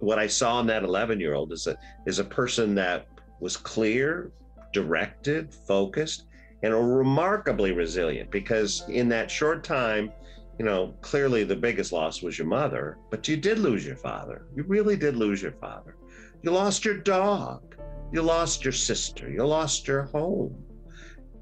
[0.00, 3.06] what I saw in that 11 year old is a is a person that
[3.40, 4.32] was clear,
[4.72, 6.26] directed, focused,
[6.62, 8.30] and remarkably resilient.
[8.30, 10.12] Because in that short time,
[10.58, 14.46] you know, clearly the biggest loss was your mother, but you did lose your father.
[14.54, 15.96] You really did lose your father.
[16.42, 17.76] You lost your dog.
[18.12, 19.30] You lost your sister.
[19.30, 20.56] You lost your home.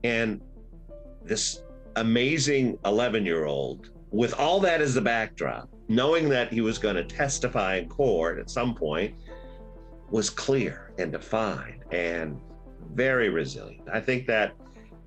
[0.02, 0.40] And
[1.22, 1.62] this
[1.96, 6.96] amazing 11 year old, with all that as the backdrop, knowing that he was going
[6.96, 9.14] to testify in court at some point,
[10.10, 12.40] was clear and defined and
[12.92, 13.88] very resilient.
[13.92, 14.54] I think that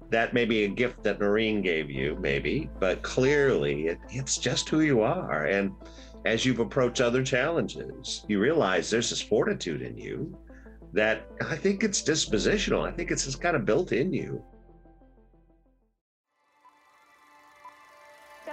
[0.10, 4.70] that may be a gift that Noreen gave you, maybe, but clearly it, it's just
[4.70, 5.46] who you are.
[5.46, 5.72] And
[6.26, 10.38] as you've approached other challenges, you realize there's this fortitude in you
[10.94, 12.88] that I think it's dispositional.
[12.88, 14.44] I think it's just kind of built in you.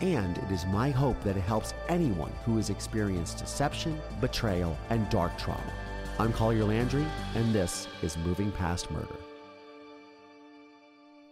[0.00, 5.08] and it is my hope that it helps anyone who has experienced deception, betrayal, and
[5.08, 5.72] dark trauma.
[6.18, 9.14] I'm Collier Landry, and this is Moving Past Murder.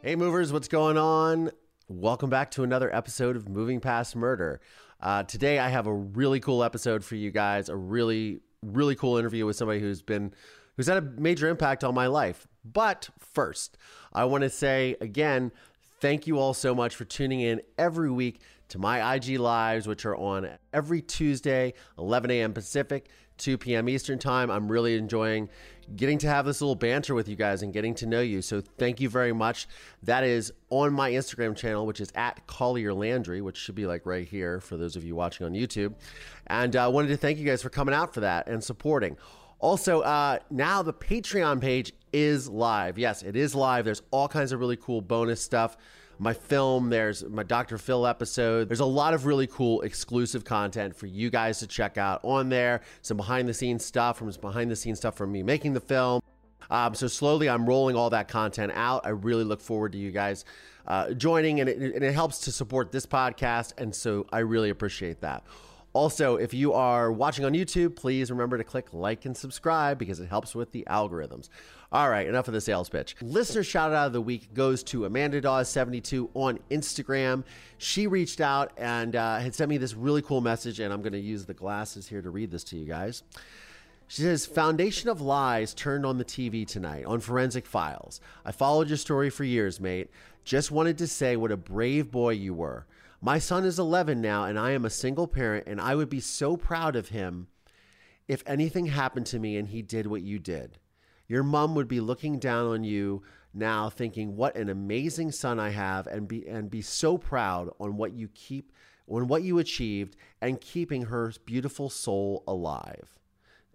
[0.03, 1.51] Hey, movers, what's going on?
[1.89, 4.61] Welcome back to another episode of Moving Past Murder.
[5.01, 7.69] Uh, today, I have a really cool episode for you guys.
[7.69, 10.33] A really, really cool interview with somebody who's been
[10.77, 12.47] who's had a major impact on my life.
[12.65, 13.77] But first,
[14.13, 15.53] I want to say again
[16.03, 18.41] Thank you all so much for tuning in every week
[18.73, 22.53] to my IG Lives, which are on every Tuesday, 11 a.m.
[22.55, 23.89] Pacific, 2 p.m.
[23.89, 24.51] Eastern Time.
[24.51, 25.51] I'm really enjoying
[25.95, 28.41] getting to have this little banter with you guys and getting to know you.
[28.41, 29.69] So thank you very much.
[30.03, 34.07] That is on my Instagram channel, which is at Collier Landry, which should be like
[34.07, 35.95] right here for those of you watching on YouTube.
[36.47, 39.19] And I uh, wanted to thank you guys for coming out for that and supporting.
[39.59, 42.99] Also, uh, now the Patreon page is live.
[42.99, 43.85] Yes, it is live.
[43.85, 45.77] There's all kinds of really cool bonus stuff.
[46.23, 47.79] My film, there's my Dr.
[47.79, 48.69] Phil episode.
[48.69, 52.49] There's a lot of really cool exclusive content for you guys to check out on
[52.49, 52.83] there.
[53.01, 56.23] Some behind the scenes stuff from behind the scenes stuff from me making the film.
[56.71, 59.05] Um, so slowly, I'm rolling all that content out.
[59.05, 60.45] I really look forward to you guys
[60.87, 63.73] uh, joining, and it, and it helps to support this podcast.
[63.77, 65.43] And so I really appreciate that.
[65.95, 70.21] Also, if you are watching on YouTube, please remember to click like and subscribe because
[70.21, 71.51] it helps with the algorithms.
[71.93, 73.15] All right, enough of the sales pitch.
[73.21, 77.45] Listener shout out of the week goes to Amanda Dawes72 on Instagram.
[77.77, 81.13] She reached out and uh, had sent me this really cool message, and I'm going
[81.13, 83.23] to use the glasses here to read this to you guys.
[84.09, 88.21] She says, Foundation of Lies turned on the TV tonight on Forensic Files.
[88.45, 90.11] I followed your story for years, mate.
[90.45, 92.87] Just wanted to say what a brave boy you were.
[93.25, 96.19] My son is 11 now, and I am a single parent, and I would be
[96.19, 97.47] so proud of him
[98.27, 100.79] if anything happened to me and he did what you did.
[101.29, 103.23] Your mom would be looking down on you
[103.55, 107.97] now, thinking, "What an amazing son I have," and be and be so proud on
[107.97, 108.73] what you keep,
[109.07, 113.17] on what you achieved, and keeping her beautiful soul alive.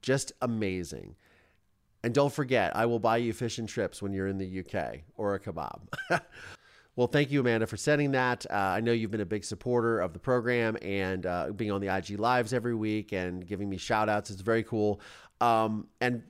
[0.01, 1.15] Just amazing.
[2.03, 3.69] And don't forget, I will buy you fish and
[4.01, 5.87] when you're in the UK or a kebab.
[6.97, 8.47] Well, thank you, Amanda, for sending that.
[8.49, 11.79] Uh, I know you've been a big supporter of the program and uh, being on
[11.79, 14.31] the IG Lives every week and giving me shout outs.
[14.31, 14.99] It's very cool.
[15.39, 16.23] Um, and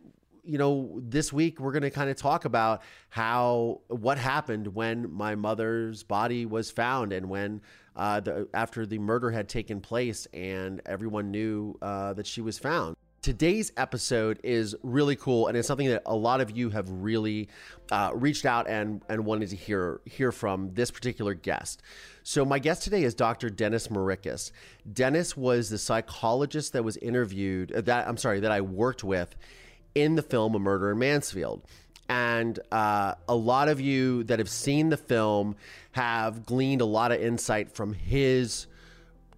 [0.43, 5.09] you know, this week we're going to kind of talk about how what happened when
[5.09, 7.61] my mother's body was found and when
[7.95, 12.59] uh, the, after the murder had taken place and everyone knew uh, that she was
[12.59, 12.97] found.
[13.27, 17.49] Today's episode is really cool, and it's something that a lot of you have really
[17.91, 21.81] uh, reached out and and wanted to hear hear from this particular guest.
[22.23, 23.49] So my guest today is Dr.
[23.49, 24.51] Dennis Marikis.
[24.93, 29.35] Dennis was the psychologist that was interviewed uh, that I'm sorry that I worked with
[29.93, 31.63] in the film A Murder in Mansfield.
[32.07, 35.57] And uh, a lot of you that have seen the film
[35.91, 38.67] have gleaned a lot of insight from his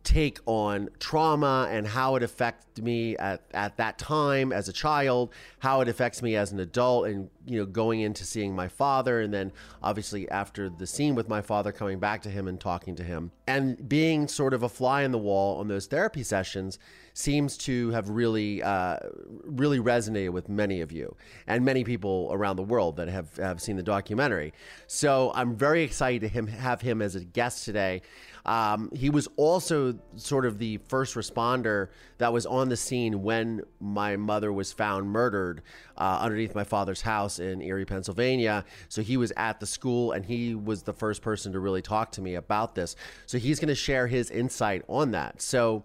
[0.04, 5.32] take on trauma and how it affected me at, at that time as a child,
[5.60, 9.22] how it affects me as an adult, and you know, going into seeing my father,
[9.22, 9.52] and then
[9.84, 13.32] obviously after the scene with my father, coming back to him and talking to him,
[13.48, 16.80] and being sort of a fly in the wall on those therapy sessions
[17.14, 18.98] seems to have really, uh,
[19.44, 21.14] really resonated with many of you
[21.48, 24.54] and many people around the world that have have seen the documentary.
[24.88, 28.02] So I'm very excited to him have him as a guest today.
[28.46, 33.62] Um, he was also sort of the first responder that was on the scene when
[33.80, 35.62] my mother was found murdered
[35.98, 38.66] uh, underneath my father's house in Erie, Pennsylvania.
[38.88, 42.12] So he was at the school and he was the first person to really talk
[42.14, 42.96] to me about this.
[43.26, 45.42] So he's going to share his insight on that.
[45.42, 45.84] So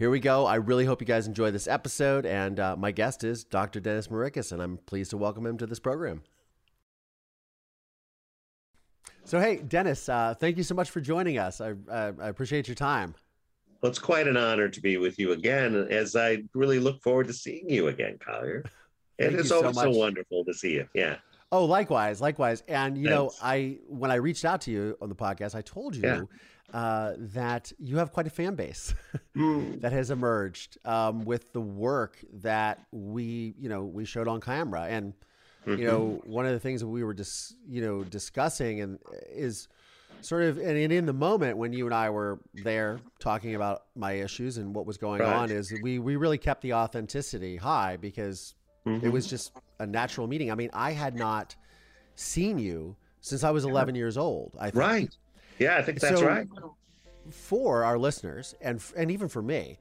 [0.00, 0.46] here we go.
[0.46, 2.24] I really hope you guys enjoy this episode.
[2.24, 3.80] And uh, my guest is Dr.
[3.80, 6.22] Dennis Marikis, and I'm pleased to welcome him to this program.
[9.30, 11.60] So, hey, Dennis, uh, thank you so much for joining us.
[11.60, 13.14] I, I, I appreciate your time.
[13.80, 17.28] Well, it's quite an honor to be with you again, as I really look forward
[17.28, 18.64] to seeing you again, Collier.
[19.20, 20.88] And It is always so, so, wonderful to see you.
[20.94, 21.18] Yeah.
[21.52, 22.64] Oh, likewise, likewise.
[22.66, 23.40] And you Thanks.
[23.40, 26.22] know, I when I reached out to you on the podcast, I told you yeah.
[26.76, 28.96] uh, that you have quite a fan base
[29.36, 29.80] mm.
[29.80, 34.88] that has emerged um, with the work that we, you know, we showed on camera
[34.90, 35.14] and
[35.66, 35.80] Mm-hmm.
[35.80, 38.98] You know, one of the things that we were just, you know, discussing and
[39.30, 39.68] is
[40.22, 44.12] sort of and in the moment when you and I were there talking about my
[44.12, 45.32] issues and what was going right.
[45.32, 48.54] on is we we really kept the authenticity high because
[48.86, 49.04] mm-hmm.
[49.04, 50.50] it was just a natural meeting.
[50.50, 51.54] I mean, I had not
[52.14, 54.56] seen you since I was 11 years old.
[54.58, 54.76] I think.
[54.76, 55.16] Right.
[55.58, 56.46] Yeah, I think that's so, right.
[57.30, 59.78] For our listeners and and even for me,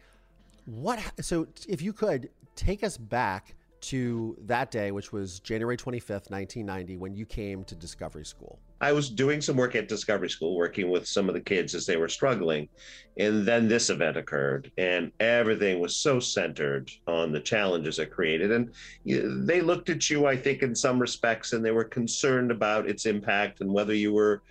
[0.66, 6.30] what so if you could take us back to that day, which was January 25th,
[6.30, 8.60] 1990, when you came to Discovery School?
[8.82, 11.86] I was doing some work at Discovery School, working with some of the kids as
[11.86, 12.70] they were struggling.
[13.18, 18.52] And then this event occurred, and everything was so centered on the challenges it created.
[18.52, 18.74] And
[19.48, 23.06] they looked at you, I think, in some respects, and they were concerned about its
[23.06, 24.42] impact and whether you were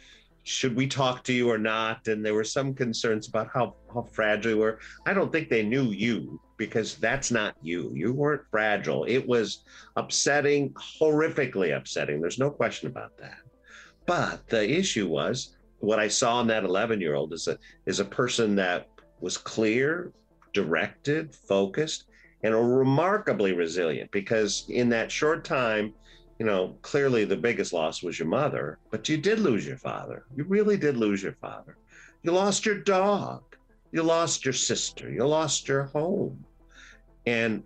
[0.45, 2.09] should we talk to you or not?
[2.09, 4.79] And there were some concerns about how, how fragile you were.
[5.05, 7.91] I don't think they knew you because that's not you.
[7.95, 9.05] You weren't fragile.
[9.05, 9.63] It was
[9.97, 12.21] upsetting, horrifically upsetting.
[12.21, 13.39] There's no question about that.
[14.05, 18.01] But the issue was what I saw in that 11 year old is a, is
[18.01, 18.89] a person that
[19.21, 20.13] was clear,
[20.53, 22.05] directed, focused,
[22.43, 25.95] and remarkably resilient because in that short time,
[26.39, 30.25] you know, clearly the biggest loss was your mother, but you did lose your father.
[30.37, 31.77] You really did lose your father.
[32.23, 33.43] You lost your dog.
[33.93, 35.11] You lost your sister.
[35.11, 36.45] You lost your home.
[37.27, 37.63] And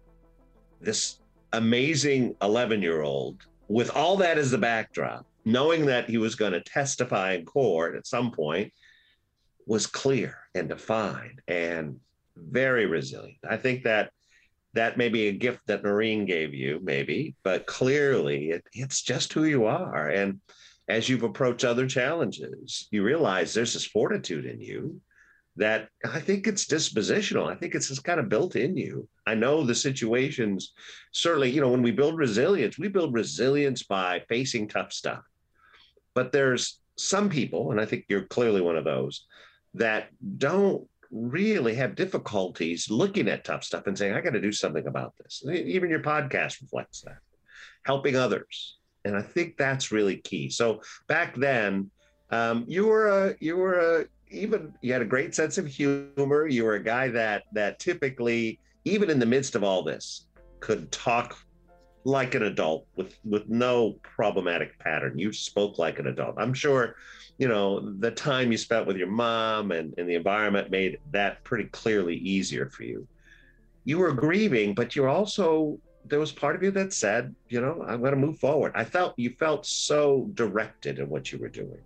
[0.80, 1.18] this
[1.52, 6.52] amazing 11 year old, with all that as the backdrop, knowing that he was going
[6.52, 8.72] to testify in court at some point,
[9.66, 11.98] was clear and defined and
[12.36, 13.38] very resilient.
[13.48, 14.10] I think that
[14.74, 19.32] that may be a gift that Noreen gave you, maybe, but clearly it, it's just
[19.32, 20.08] who you are.
[20.08, 20.40] And
[20.88, 25.00] as you've approached other challenges, you realize there's this fortitude in you
[25.56, 27.50] that I think it's dispositional.
[27.50, 29.08] I think it's just kind of built in you.
[29.26, 30.72] I know the situations,
[31.12, 35.22] certainly, you know, when we build resilience, we build resilience by facing tough stuff.
[36.14, 39.26] But there's some people, and I think you're clearly one of those,
[39.74, 40.08] that
[40.38, 44.86] don't really have difficulties looking at tough stuff and saying, I got to do something
[44.86, 45.42] about this.
[45.46, 47.18] Even your podcast reflects that,
[47.84, 48.78] helping others.
[49.04, 50.48] And I think that's really key.
[50.48, 51.90] So back then,
[52.30, 56.46] um, you were a you were a even you had a great sense of humor.
[56.46, 60.26] You were a guy that that typically, even in the midst of all this,
[60.60, 61.36] could talk
[62.04, 65.18] like an adult with with no problematic pattern.
[65.18, 66.34] You spoke like an adult.
[66.38, 66.96] I'm sure,
[67.38, 71.44] you know, the time you spent with your mom and, and the environment made that
[71.44, 73.06] pretty clearly easier for you.
[73.84, 77.84] You were grieving, but you're also there was part of you that said, you know,
[77.86, 78.72] I'm going to move forward.
[78.74, 81.78] I felt you felt so directed in what you were doing.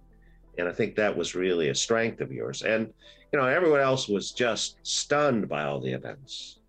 [0.59, 2.63] And I think that was really a strength of yours.
[2.63, 2.93] And,
[3.33, 6.61] you know, everyone else was just stunned by all the events.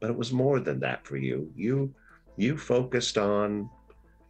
[0.00, 1.50] But it was more than that for you.
[1.56, 1.94] You
[2.36, 3.70] you focused on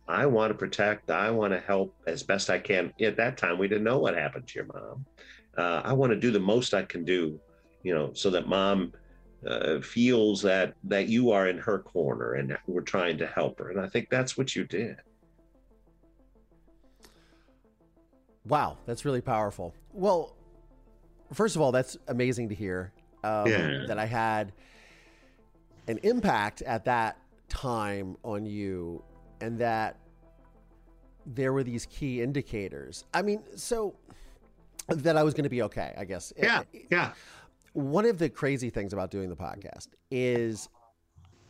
[0.09, 2.93] I want to protect, I want to help as best I can.
[3.01, 5.05] At that time, we didn't know what happened to your mom.
[5.59, 7.41] Uh, I want to do the most I can do,
[7.83, 8.93] you know, so that mom
[9.47, 13.71] uh, feels that that you are in her corner and we're trying to help her.
[13.71, 14.97] And I think that's what you did.
[18.49, 19.75] Wow, that's really powerful.
[19.93, 20.37] Well,
[21.33, 22.93] first of all, that's amazing to hear
[23.25, 23.85] um, yeah.
[23.89, 24.53] that I had
[25.89, 29.03] an impact at that time on you
[29.41, 29.97] and that
[31.27, 33.05] there were these key indicators.
[33.13, 33.95] I mean, so
[34.89, 36.33] that I was going to be okay, I guess.
[36.37, 36.63] Yeah.
[36.91, 37.13] Yeah.
[37.73, 40.69] One of the crazy things about doing the podcast is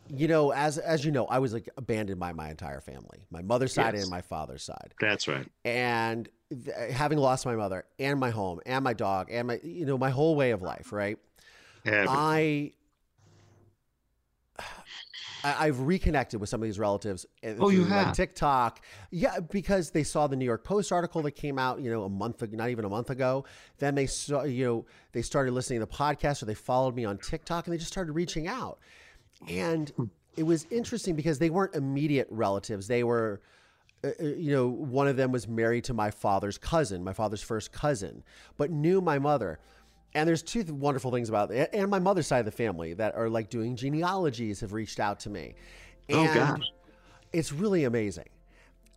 [0.08, 3.42] you know, as as you know, I was like abandoned by my entire family, my
[3.42, 4.02] mother's side yes.
[4.02, 4.94] and my father's side.
[5.00, 5.46] That's right.
[5.64, 9.86] And th- having lost my mother and my home and my dog and my you
[9.86, 11.18] know my whole way of life, right?
[11.84, 12.08] Everything.
[12.08, 12.72] I
[15.44, 17.26] I've reconnected with some of these relatives.
[17.44, 18.14] uh, Oh, you through, like.
[18.14, 22.02] TikTok, yeah, because they saw the New York Post article that came out, you know,
[22.04, 23.44] a month, not even a month ago.
[23.78, 27.04] Then they saw, you know, they started listening to the podcast, or they followed me
[27.04, 28.78] on TikTok, and they just started reaching out.
[29.49, 29.93] And
[30.37, 32.87] it was interesting because they weren't immediate relatives.
[32.88, 33.40] They were,
[34.05, 37.43] uh, uh, you know, one of them was married to my father's cousin, my father's
[37.43, 38.23] first cousin,
[38.57, 39.59] but knew my mother.
[40.14, 41.71] And there's two wonderful things about it.
[41.73, 45.21] And my mother's side of the family that are like doing genealogies have reached out
[45.21, 45.55] to me.
[46.11, 46.62] Oh, gosh.
[47.33, 48.28] It's really amazing.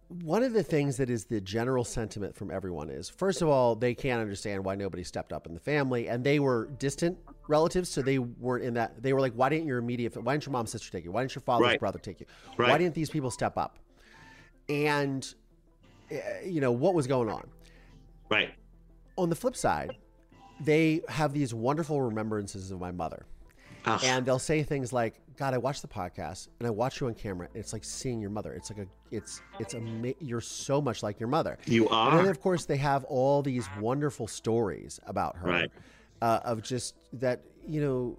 [0.09, 3.75] One of the things that is the general sentiment from everyone is first of all,
[3.75, 6.09] they can't understand why nobody stepped up in the family.
[6.09, 9.01] And they were distant relatives, so they weren't in that.
[9.03, 11.11] They were like, why didn't your immediate, why didn't your mom's sister take you?
[11.11, 11.79] Why didn't your father's Right.
[11.79, 12.25] brother take you?
[12.55, 13.77] Why didn't these people step up?
[14.67, 15.31] And,
[16.11, 17.47] uh, you know, what was going on?
[18.29, 18.53] Right.
[19.17, 19.95] on the flip side,
[20.61, 23.25] they have these wonderful remembrances of my mother.
[23.85, 27.08] Ah, And they'll say things like, "God, I watched the podcast and I watched you
[27.08, 27.48] on camera.
[27.48, 28.51] And it's like seeing your mother.
[28.53, 31.58] It's like a, it's, it's ama- You're so much like your mother.
[31.65, 32.10] You are.
[32.12, 35.72] And then of course they have all these wonderful stories about her, Right.
[36.22, 38.17] uh, of just that you know,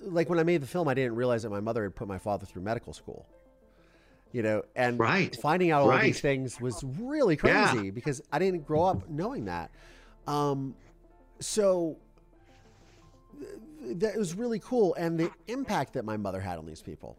[0.00, 2.18] like when I made the film, I didn't realize that my mother had put my
[2.18, 3.26] father through medical school.
[4.32, 5.36] You know, and Right.
[5.42, 6.04] finding out all Right.
[6.04, 7.70] these things was really Yeah.
[7.70, 9.70] crazy because I didn't grow up knowing that.
[10.26, 10.74] Um,
[11.38, 11.98] so
[13.82, 17.16] that was really cool, and the impact that my mother had on these people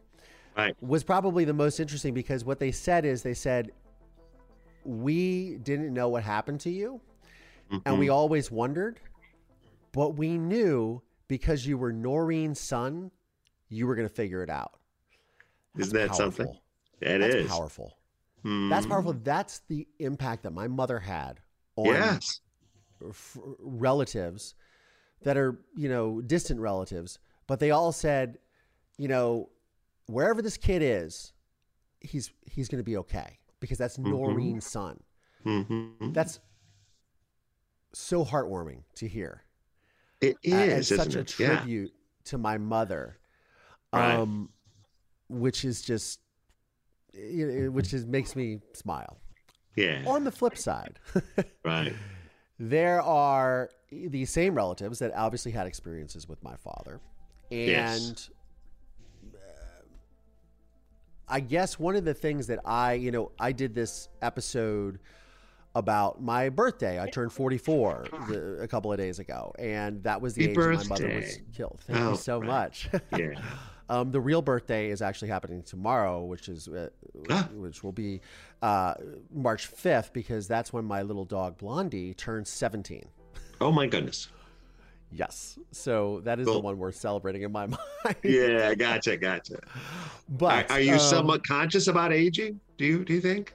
[0.55, 0.75] Right.
[0.81, 3.71] was probably the most interesting because what they said is they said
[4.85, 6.99] we didn't know what happened to you
[7.71, 7.97] and Mm-hmm.
[7.99, 8.99] we always wondered
[9.93, 13.09] but we knew because you were Noreen's son
[13.69, 14.73] you were going to figure it out
[15.77, 16.45] Isn't that something?
[16.45, 16.61] Powerful.
[17.01, 17.47] That's is.
[17.49, 17.97] powerful
[18.43, 18.69] Hmm.
[18.69, 21.39] that's powerful that's the impact that my mother had
[21.77, 22.41] on Yes.
[23.09, 24.53] f- relatives
[25.23, 28.37] that are you know distant relatives but they all said
[28.97, 29.49] you know
[30.07, 31.33] wherever this kid is
[32.01, 34.99] he's he's going to be okay because that's Noreen's son
[35.43, 36.39] hmm that's
[37.93, 39.43] so heartwarming to hear
[40.21, 41.39] It is Uh, such isn't a it?
[41.39, 41.47] Yeah.
[41.57, 41.93] tribute
[42.25, 43.17] to my mother
[43.93, 44.15] Right.
[44.19, 44.49] um
[45.29, 46.19] which is just
[47.13, 49.17] you know, which is makes me smile
[49.75, 50.01] Yeah.
[50.07, 50.99] on the flip side
[51.63, 51.95] Right.
[52.59, 53.69] there are
[54.07, 56.99] these same relatives that obviously had experiences with my father
[57.51, 58.29] and Yes.
[59.35, 59.37] uh,
[61.27, 64.99] i guess one of the things that i you know i did this episode
[65.75, 70.33] about my birthday i turned 44 the, a couple of days ago and that was
[70.35, 72.47] the Happy age that my mother was killed thank Oh, you so right.
[72.47, 73.41] much Yeah.
[73.89, 76.89] um, the real birthday is actually happening tomorrow, which is uh,
[77.29, 77.47] Ah.
[77.53, 78.21] which will be
[78.61, 78.93] uh,
[79.33, 83.05] March fifth, because that's when my little dog Blondie turns seventeen.
[83.61, 84.29] Oh my goodness.
[85.15, 87.67] Yes, so that is the one we're celebrating in my
[88.03, 88.15] mind.
[88.23, 88.73] Yeah.
[88.73, 89.15] Gotcha.
[89.15, 89.59] Gotcha.
[90.27, 92.59] But are, are you um, somewhat conscious about aging?
[92.77, 93.05] Do you?
[93.05, 93.53] Do you think?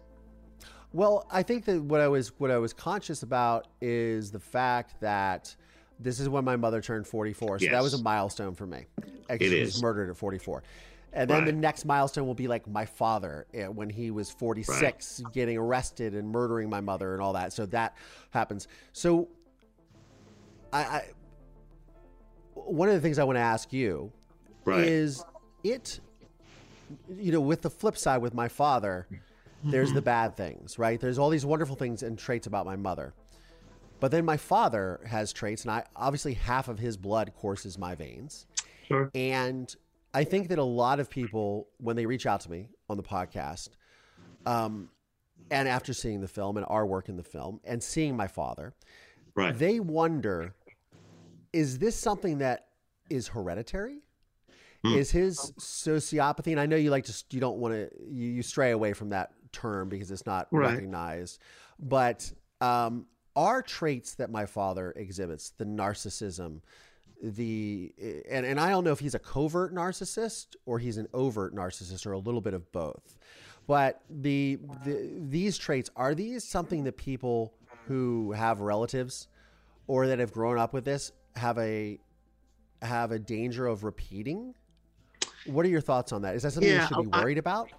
[0.93, 5.01] Well, I think that what I was what I was conscious about is the fact
[5.01, 5.55] that
[6.01, 7.59] this is when my mother turned 44.
[7.59, 8.87] So that was a milestone for me.
[9.29, 10.63] Actually, It she was murdered at 44.
[11.13, 15.23] And then the next milestone will be like my father eh, when he was 46
[15.33, 17.53] getting arrested and murdering my mother and all that.
[17.53, 17.97] So that
[18.31, 18.69] happens.
[18.93, 19.29] So
[20.73, 21.05] I, I
[22.55, 24.13] one of the things I want to ask you
[24.65, 24.85] Right.
[24.85, 25.25] is
[25.65, 26.01] it
[27.09, 29.07] you know with the flip side with my father
[29.65, 33.13] there's the bad things right there's all these wonderful things and traits about my mother
[34.01, 37.95] but then my father has traits and i obviously half of his blood courses my
[37.95, 38.47] veins
[38.87, 39.11] Sure.
[39.15, 39.75] and
[40.15, 43.03] i think that a lot of people when they reach out to me on the
[43.03, 43.71] podcast
[44.47, 44.89] um,
[45.51, 48.75] and after seeing the film and our work in the film and seeing my father
[49.35, 49.57] Right.
[49.57, 50.55] they wonder
[51.53, 52.67] is this something that
[53.11, 54.01] is hereditary
[54.85, 54.95] Hmm.
[54.95, 58.43] is his sociopathy and i know you like to you don't want to you, you
[58.43, 60.71] stray away from that term because it's not Right.
[60.71, 61.41] recognized
[61.81, 66.61] but um are traits that my father exhibits the narcissism
[67.23, 67.93] the
[68.31, 72.07] and, and i don't know if he's a covert narcissist or he's an overt narcissist
[72.07, 73.19] or a little bit of both
[73.67, 77.53] but the, the these traits are these something that people
[77.87, 79.27] who have relatives
[79.89, 81.99] or that have grown up with this have a
[82.83, 84.55] have a danger of repeating?
[85.47, 86.35] What are your thoughts on that?
[86.35, 87.71] Is that something Yeah, you should be I- worried about?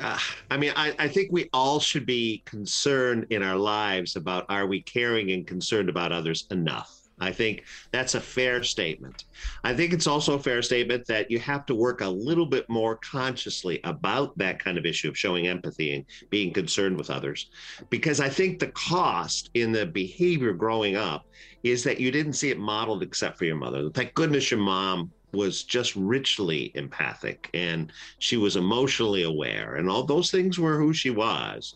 [0.00, 0.18] Uh,
[0.50, 4.66] I mean, I, I think we all should be concerned in our lives about are
[4.66, 6.98] we caring and concerned about others enough?
[7.20, 9.24] I think that's a fair statement.
[9.62, 12.68] I think it's also a fair statement that you have to work a little bit
[12.68, 17.50] more consciously about that kind of issue of showing empathy and being concerned with others.
[17.88, 21.24] Because I think the cost in the behavior growing up
[21.62, 23.88] is that you didn't see it modeled except for your mother.
[23.90, 30.04] Thank goodness your mom was just richly empathic and she was emotionally aware and all
[30.04, 31.74] those things were who she was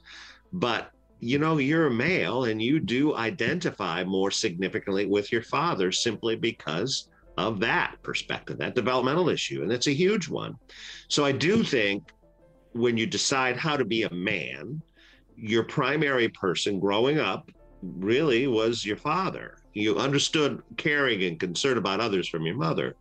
[0.52, 5.90] but you know you're a male and you do identify more significantly with your father
[5.90, 10.54] simply because of that perspective that developmental issue and it's a huge one.
[11.08, 12.12] So i do think
[12.72, 14.82] when you decide how to be a man
[15.36, 17.50] your primary person growing up
[17.82, 19.58] really was your father.
[19.72, 22.96] You understood caring and concern about others from your mother.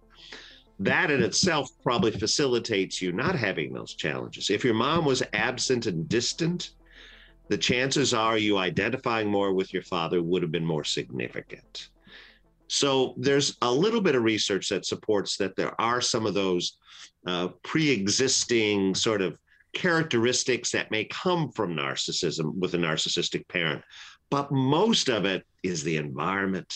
[0.79, 4.51] That in itself probably facilitates you not having those challenges.
[4.51, 6.71] If your mom was absent and distant
[7.49, 11.89] the chances are you identifying more with your father would have been more significant.
[12.67, 16.77] So there's a little bit of research that supports that there are some of those
[17.25, 19.37] uh, pre-existing sort of
[19.73, 23.81] characteristics that may come from narcissism with a narcissistic parent,
[24.29, 26.73] but most of it is the environment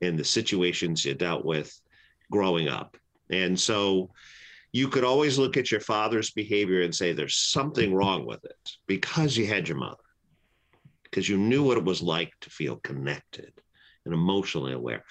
[0.00, 1.78] and the situations you dealt with
[2.30, 2.96] growing up.
[3.30, 4.10] And so
[4.72, 8.70] you could always look at your father's behavior and say there's something wrong with it
[8.86, 9.96] because you had your mother,
[11.04, 13.52] because you knew what it was like to feel connected
[14.04, 15.04] and emotionally aware.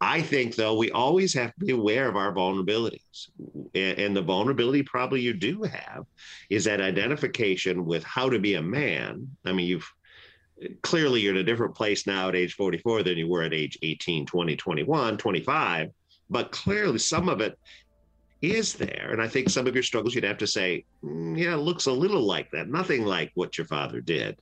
[0.00, 3.28] I think, though, we always have to be aware of our vulnerabilities.
[3.74, 6.04] And the vulnerability probably you do have
[6.50, 9.28] is that identification with how to be a man.
[9.44, 9.90] I mean, you've
[10.82, 13.78] clearly you're in a different place now at age 44 than you were at age
[13.82, 15.90] 18, 20, 21, 25.
[16.28, 17.58] But clearly, some of it
[18.52, 19.10] is there.
[19.12, 21.86] And I think some of your struggles, you'd have to say, mm, yeah, it looks
[21.86, 24.36] a little like that, nothing like what your father did,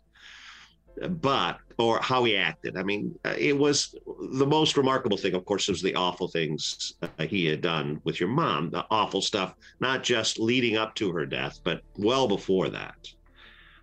[1.21, 2.77] but, or how he acted.
[2.77, 3.95] I mean, uh, it was
[4.33, 8.21] the most remarkable thing, of course, was the awful things uh, he had done with
[8.21, 12.69] your mom, the awful stuff, not just leading up to her death, but well before
[12.69, 13.09] that.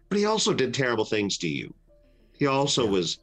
[0.07, 1.73] But he also did terrible things to you.
[2.33, 2.91] He also yeah.
[2.91, 3.19] was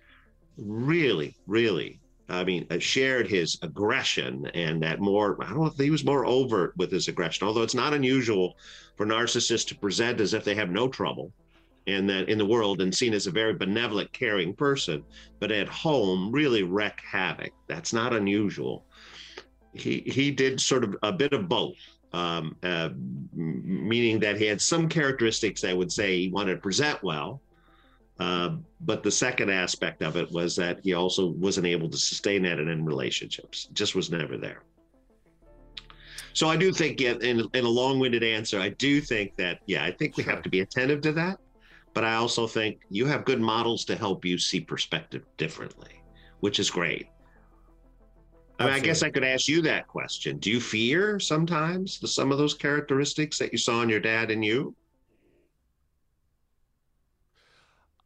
[0.56, 5.76] really, really I mean, uh, shared his aggression and that more, I don't know if
[5.76, 8.56] he was more overt with his aggression, although it's not unusual
[8.96, 11.32] for narcissists to present as if they have no trouble
[11.86, 15.04] and that in the world and seen as a very benevolent, caring person,
[15.38, 17.52] but at home really wreak havoc.
[17.68, 18.84] That's not unusual.
[19.72, 21.76] He, he did sort of a bit of both.
[22.12, 22.90] Um, uh,
[23.34, 27.42] meaning that he had some characteristics I would say he wanted to present well,
[28.18, 32.42] uh, but the second aspect of it was that he also wasn't able to sustain
[32.42, 33.68] that in relationships.
[33.72, 34.62] Just was never there.
[36.32, 39.84] So I do think, in, in, in a long-winded answer, I do think that, yeah,
[39.84, 41.38] I think we have to be attentive to that.
[41.94, 46.02] But I also think you have good models to help you see perspective differently,
[46.40, 47.08] which is great.
[48.58, 50.36] I mean, I guess I could ask you that question.
[50.36, 54.30] Do you fear sometimes the, some of those characteristics that you saw in your dad
[54.30, 54.74] and you?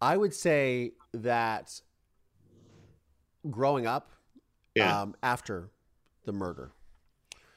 [0.00, 1.80] I would say that
[3.50, 4.10] growing up
[4.74, 5.02] yeah.
[5.02, 5.70] um, after
[6.24, 6.72] the murder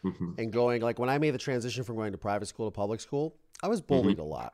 [0.03, 0.31] mm-hmm.
[0.37, 2.99] and going like when I made the transition from going to private school to public
[3.01, 4.21] school, I was bullied mm-hmm.
[4.21, 4.53] a lot.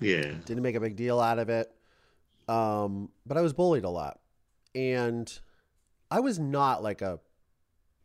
[0.00, 0.32] Yeah.
[0.44, 1.72] Didn't make a big deal out of it.
[2.48, 4.20] Um, but I was bullied a lot.
[4.74, 5.32] And
[6.10, 7.18] I was not like a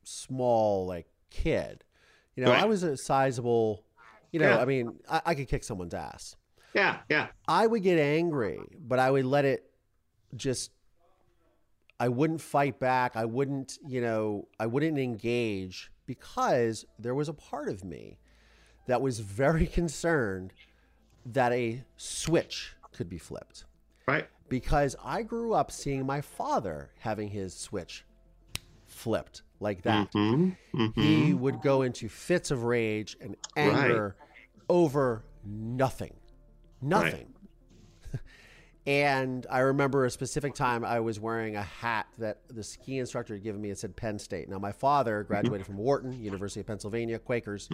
[0.03, 1.83] small like kid.
[2.35, 2.63] You know, right.
[2.63, 3.83] I was a sizable,
[4.31, 4.61] you know, yeah.
[4.61, 6.35] I mean, I, I could kick someone's ass.
[6.73, 7.27] Yeah, yeah.
[7.47, 9.69] I would get angry, but I would let it
[10.36, 10.71] just
[12.01, 13.15] I wouldn't fight back.
[13.15, 18.17] I wouldn't, you know, I wouldn't engage because there was a part of me
[18.88, 20.51] that was very concerned
[21.27, 23.65] that a switch could be flipped.
[24.07, 24.27] Right.
[24.49, 28.03] Because I grew up seeing my father having his switch
[28.88, 30.12] flipped like that.
[30.12, 30.81] Mm-hmm.
[30.81, 31.01] Mm-hmm.
[31.01, 34.63] He would go into fits of rage and anger right.
[34.69, 36.15] over nothing.
[36.82, 37.28] Nothing.
[38.13, 38.22] Right.
[38.86, 43.36] and I remember a specific time I was wearing a hat that the ski instructor
[43.36, 43.70] had given me.
[43.70, 44.50] It said Penn State.
[44.50, 45.74] Now, my father graduated mm-hmm.
[45.74, 47.70] from Wharton, University of Pennsylvania, Quakers.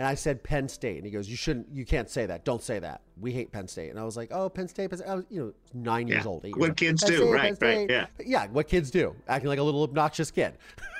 [0.00, 2.46] And I said Penn State, and he goes, "You shouldn't, you can't say that.
[2.46, 3.02] Don't say that.
[3.20, 5.52] We hate Penn State." And I was like, "Oh, Penn State." I was, you know,
[5.74, 6.42] nine years old.
[6.56, 7.12] What years kids old.
[7.12, 7.56] do, State, right?
[7.60, 7.90] Right.
[7.90, 8.06] Yeah.
[8.24, 8.46] Yeah.
[8.46, 10.56] What kids do, acting like a little obnoxious kid.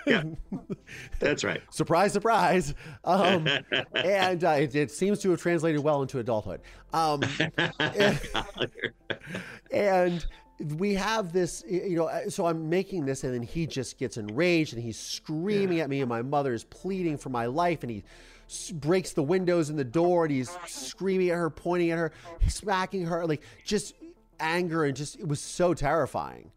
[0.06, 0.22] yeah,
[1.18, 1.62] that's right.
[1.70, 2.74] surprise, surprise.
[3.02, 3.48] Um,
[3.94, 6.60] and uh, it, it, seems to have translated well into adulthood.
[6.92, 7.22] Um,
[7.78, 8.20] and,
[9.72, 10.26] and
[10.76, 14.18] we have this, you know, uh, so I'm making this, and then he just gets
[14.18, 15.84] enraged and he's screaming yeah.
[15.84, 18.04] at me, and my mother is pleading for my life, and he
[18.74, 22.12] breaks the windows and the door and he's screaming at her, pointing at her,
[22.48, 23.94] smacking her, like just
[24.38, 26.50] anger and just it was so terrifying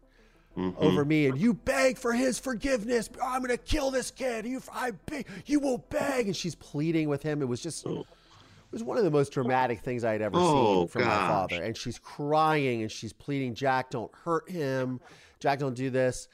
[0.56, 0.82] mm-hmm.
[0.82, 1.26] over me.
[1.26, 3.08] And you beg for his forgiveness.
[3.22, 4.46] I'm gonna kill this kid.
[4.46, 6.26] You, I beg, you will beg.
[6.26, 7.42] And she's pleading with him.
[7.42, 7.86] It was just.
[7.86, 11.10] It was one of the most dramatic things I had ever oh, seen from gosh.
[11.10, 11.62] my father.
[11.62, 15.00] And she's crying and she's pleading, Jack, don't hurt him.
[15.38, 16.26] Jack, don't do this.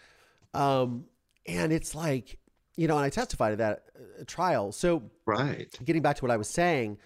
[0.55, 1.05] Um,
[1.46, 2.38] and it's like,
[2.81, 4.73] you know, and I testified at that uh, trial.
[4.73, 5.69] So Right.
[5.85, 6.97] getting back to what I was saying,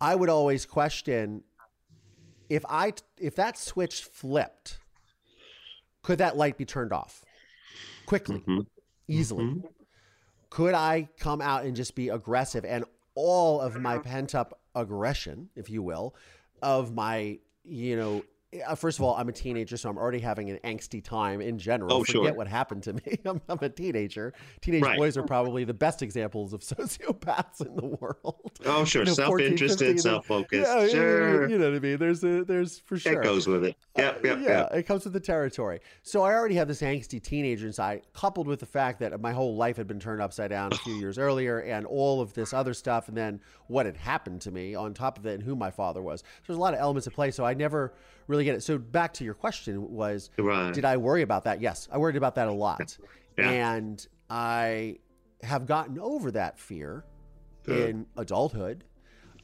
[0.00, 1.44] I would always question
[2.48, 4.80] if I if that switch flipped,
[6.02, 7.24] could that light be turned off
[8.04, 8.66] quickly, Mhm.
[9.06, 9.44] easily?
[9.44, 9.72] Mhm.
[10.50, 15.50] Could I come out and just be aggressive and all of my pent up aggression,
[15.54, 16.16] if you will,
[16.62, 18.24] of my you know.
[18.62, 21.58] Uh, First of all, I'm a teenager, so I'm already having an angsty time in
[21.58, 21.92] general.
[21.92, 22.34] Oh, Forget sure.
[22.34, 23.18] what happened to me.
[23.24, 24.32] I'm, I'm a teenager.
[24.60, 24.98] Teenage Right.
[24.98, 28.52] boys are probably the best examples of sociopaths in the world.
[28.64, 29.02] Oh, sure.
[29.02, 30.68] You know, Self-interested, self-focused.
[30.68, 31.48] Yeah, yeah, sure.
[31.48, 31.98] You know what I mean?
[31.98, 33.20] There's a, there's for sure.
[33.20, 33.76] It goes with it.
[33.96, 34.70] Yep, yep, yeah, yep.
[34.74, 35.80] it comes with the territory.
[36.02, 39.56] So I already have this angsty teenager inside, coupled with the fact that my whole
[39.56, 42.74] life had been turned upside down a few years earlier, and all of this other
[42.74, 45.70] stuff, and then what had happened to me on top of it, and who my
[45.70, 46.20] father was.
[46.20, 47.30] So there's a lot of elements at play.
[47.30, 47.94] So I never
[48.26, 48.62] really get it.
[48.62, 50.72] So back to your question was, Right.
[50.72, 51.60] did I worry about that?
[51.60, 52.96] Yes, I worried about that a lot,
[53.38, 53.50] Yeah.
[53.50, 54.98] and I
[55.42, 57.04] have gotten over that fear
[57.66, 58.84] in adulthood.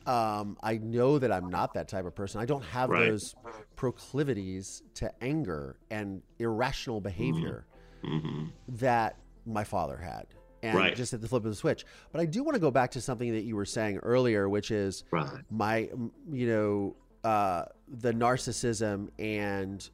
[0.07, 2.41] Um, I know that I'm not that type of person.
[2.41, 3.07] I don't have Right.
[3.07, 3.35] those
[3.77, 7.67] proclivities to anger and irrational behavior
[8.03, 10.27] hmm that my father had.
[10.65, 10.95] And Right.
[10.95, 11.85] just at the flip of the switch.
[12.13, 14.71] But I do want to go back to something that you were saying earlier, which
[14.71, 15.41] is Right.
[15.51, 15.91] my,
[16.31, 16.97] you know,
[17.29, 17.65] uh,
[18.01, 19.89] the narcissism and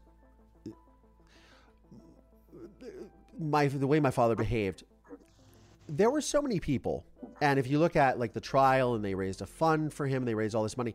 [3.39, 4.85] my the way my father behaved.
[5.89, 7.05] There were so many people,
[7.41, 10.25] and if you look at like the trial, and they raised a fund for him,
[10.25, 10.95] they raised all this money.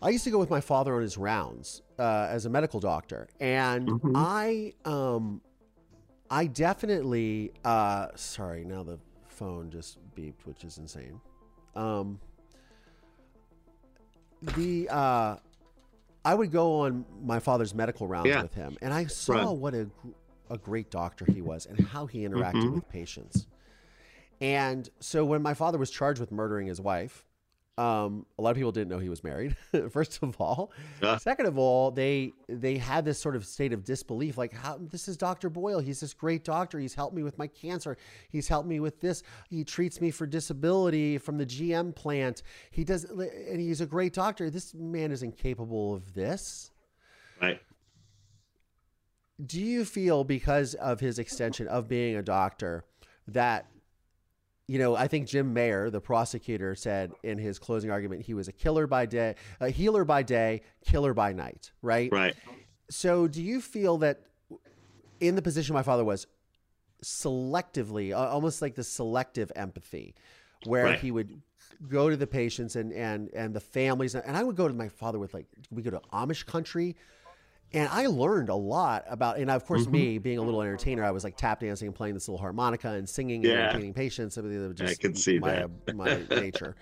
[0.00, 3.28] I used to go with my father on his rounds uh, as a medical doctor,
[3.40, 4.12] and Mhm.
[4.14, 5.40] I, um,
[6.30, 7.52] I definitely.
[7.64, 11.20] Uh, sorry, now the phone just beeped, which is insane.
[11.74, 12.20] Um,
[14.56, 15.36] the uh,
[16.28, 18.42] I would go on my father's medical rounds Yeah.
[18.42, 19.56] with him, and I saw Right.
[19.58, 19.88] what a
[20.50, 22.72] a great doctor he was and how he interacted Mhm.
[22.72, 23.46] with patients.
[24.40, 27.24] And so when my father was charged with murdering his wife,
[27.78, 29.56] um, a lot of people didn't know he was married.
[29.90, 31.16] First of all, Ah.
[31.16, 35.06] second of all, they they had this sort of state of disbelief, like, "How this
[35.06, 35.78] is Doctor Boyle?
[35.78, 36.78] He's this great doctor.
[36.78, 37.96] He's helped me with my cancer.
[38.30, 39.22] He's helped me with this.
[39.48, 42.42] He treats me for disability from the GM plant.
[42.72, 44.50] He does, and he's a great doctor.
[44.50, 46.72] This man is incapable of this."
[47.40, 47.60] Right.
[49.46, 52.84] do you feel because of his extension of being a doctor
[53.28, 53.66] that
[54.68, 58.46] you know i think jim mayer the prosecutor said in his closing argument he was
[58.48, 62.36] a killer by day a healer by day killer by night right Right.
[62.90, 64.20] so do you feel that
[65.20, 66.26] in the position my father was
[67.02, 70.14] selectively almost like the selective empathy
[70.64, 70.98] where Right.
[71.00, 71.40] he would
[71.88, 74.88] go to the patients and and and the families and i would go to my
[74.88, 76.96] father with like we go to amish country
[77.72, 79.92] and I learned a lot about, and of course, Mm-hmm.
[79.92, 82.90] me being a little entertainer, I was like tap dancing and playing this little harmonica
[82.90, 84.38] and singing and entertaining patients.
[84.38, 85.94] I mean, was I just can see my, that.
[85.94, 86.76] my nature.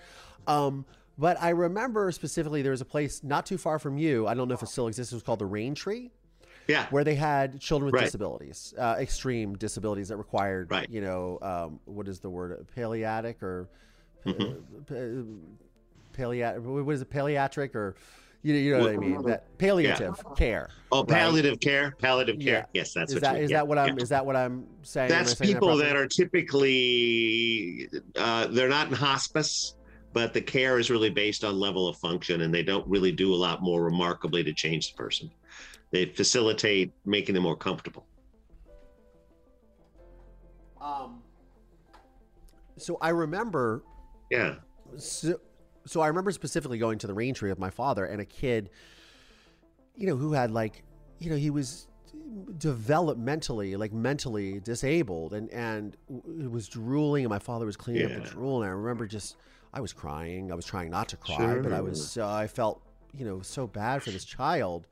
[0.47, 0.85] Um,
[1.17, 4.27] but I remember specifically there was a place not too far from you.
[4.27, 5.11] I don't know if it still exists.
[5.11, 6.11] It was called the Rain Tree,
[6.67, 6.85] Yeah.
[6.89, 8.05] where they had children with Right.
[8.05, 10.87] disabilities, uh, extreme disabilities that required, Right.
[10.89, 13.67] you know, um, what is the word, paleatic or
[14.25, 15.53] Mm-hmm.
[16.13, 16.61] paleatic?
[16.61, 17.95] What is it, paleatric or
[18.47, 19.21] you know, you know what I mean?
[19.23, 20.69] That palliative care.
[20.91, 21.09] Oh, right?
[21.09, 21.93] palliative care.
[21.99, 22.53] Palliative care.
[22.59, 22.65] Yeah.
[22.73, 24.03] Yes, that's is what that you is Yeah, that what I'm yeah.
[24.03, 25.09] is that what I'm saying?
[25.09, 26.05] That's saying people that, properly?
[26.05, 29.75] are typically uh, they're not in hospice,
[30.13, 33.33] but the care is really based on level of function, and they don't really do
[33.33, 35.29] a lot more remarkably to change the person.
[35.91, 38.05] They facilitate making them more comfortable.
[40.79, 41.21] Um,
[42.77, 43.83] so I remember
[44.29, 44.55] Yeah.
[44.97, 45.39] so,
[45.87, 48.69] so I remember specifically going to the rain tree with my father and a kid,
[49.95, 50.83] you know, who had like,
[51.19, 51.87] you know, he was
[52.57, 55.97] developmentally, like mentally disabled and, and
[56.41, 58.61] it was drooling and my father was cleaning up the drool.
[58.61, 59.37] And I remember just,
[59.73, 60.51] I was crying.
[60.51, 62.81] I was trying not to cry, but I was, uh, I felt,
[63.13, 64.87] you know, so bad for this child.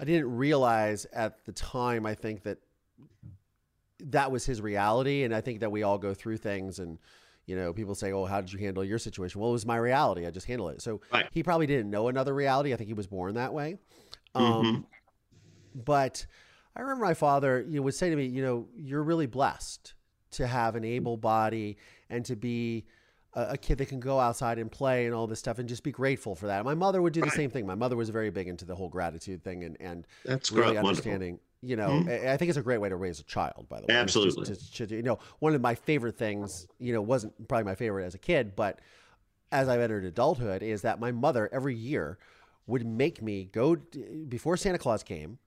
[0.00, 2.58] I didn't realize at the time, I think that
[4.00, 5.24] that was his reality.
[5.24, 6.98] And I think that we all go through things and,
[7.46, 9.76] you know, people say, "Oh, how did you handle your situation?" Well, it was my
[9.76, 10.26] reality.
[10.26, 10.82] I just handled it.
[10.82, 11.26] So Right.
[11.32, 12.72] he probably didn't know another reality.
[12.72, 13.78] I think he was born that way.
[14.34, 14.84] Um, Mhm.
[15.74, 16.26] But
[16.76, 19.94] I remember my father, you know, would say to me, "You know, you're really blessed
[20.32, 21.76] to have an able body
[22.10, 22.86] and to be
[23.34, 25.90] a, kid that can go outside and play and all this stuff, and just be
[25.92, 27.32] grateful for that." My mother would do the Right.
[27.36, 27.66] same thing.
[27.66, 30.82] My mother was very big into the whole gratitude thing and and That's really great.
[30.84, 31.12] Wonderful.
[31.64, 32.26] You know, Mhm.
[32.28, 33.66] I think it's a great way to raise a child.
[33.68, 34.56] By the way, just Absolutely.
[34.56, 38.04] to- to- you know, one of my favorite things, you know, wasn't probably my favorite
[38.04, 38.80] as a kid, but
[39.52, 42.18] as I've entered adulthood, is that my mother every year
[42.66, 45.38] would make me go before Santa Claus came.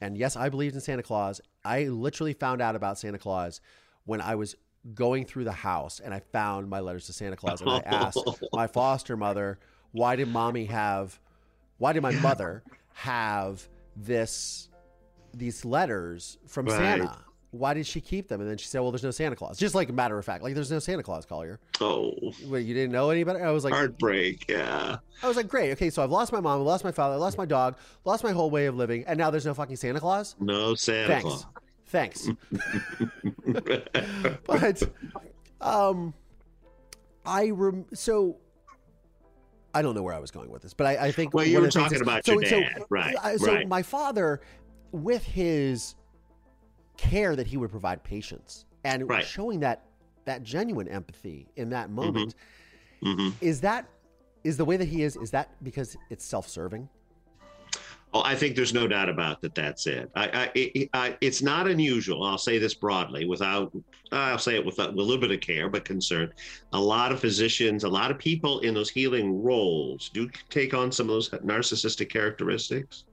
[0.00, 1.40] And yes, I believed in Santa Claus.
[1.64, 3.60] I literally found out about Santa Claus
[4.04, 4.54] when I was
[4.94, 8.18] going through the house and I found my letters to Santa Claus and I asked
[8.52, 9.58] my foster mother,
[9.92, 11.18] why did mommy have,
[11.78, 14.68] why did my mother have this,
[15.38, 16.76] these letters from Right.
[16.78, 17.18] Santa?
[17.50, 18.40] Why did she keep them?
[18.40, 19.56] And then she said, well, there's no Santa Claus.
[19.56, 21.60] Just like a matter of fact, like there's no Santa Claus, Collier.
[21.80, 22.12] Oh,
[22.46, 23.46] Wait, you didn't know any better?
[23.46, 24.46] I was like, heartbreak.
[24.48, 24.96] Yeah.
[25.22, 25.70] I was like, great.
[25.72, 28.24] Okay, so I've lost my mom, I lost my father, I lost my dog, lost
[28.24, 30.34] my whole way of living, and now there's no fucking Santa Claus.
[30.40, 31.22] No Santa Thanks.
[31.24, 31.46] Claus.
[31.86, 32.28] Thanks.
[34.46, 34.82] but
[35.60, 36.12] um
[37.24, 38.36] I rem- so
[39.72, 41.60] I don't know where I was going with this, but I, I think Well, you
[41.60, 42.82] were talking is- about so, your so- dad.
[42.90, 43.68] Right, I- So right.
[43.68, 44.40] my father,
[44.94, 45.96] with his
[46.96, 49.24] care that he would provide patients and Right.
[49.24, 49.82] showing that
[50.24, 52.34] that genuine empathy in that moment,
[53.02, 53.88] hmm is that
[54.44, 55.16] is the way that he is?
[55.16, 56.88] Is that because it's self-serving?
[58.14, 59.56] Oh, I think there's no doubt about that.
[59.56, 60.08] That's it.
[60.14, 62.22] I, I, it, I, it's not unusual.
[62.22, 63.72] I'll say this broadly, without
[64.12, 66.30] I'll say it with a, with a little bit of care, but concern.
[66.72, 70.92] A lot of physicians, a lot of people in those healing roles do take on
[70.92, 73.04] some of those narcissistic characteristics,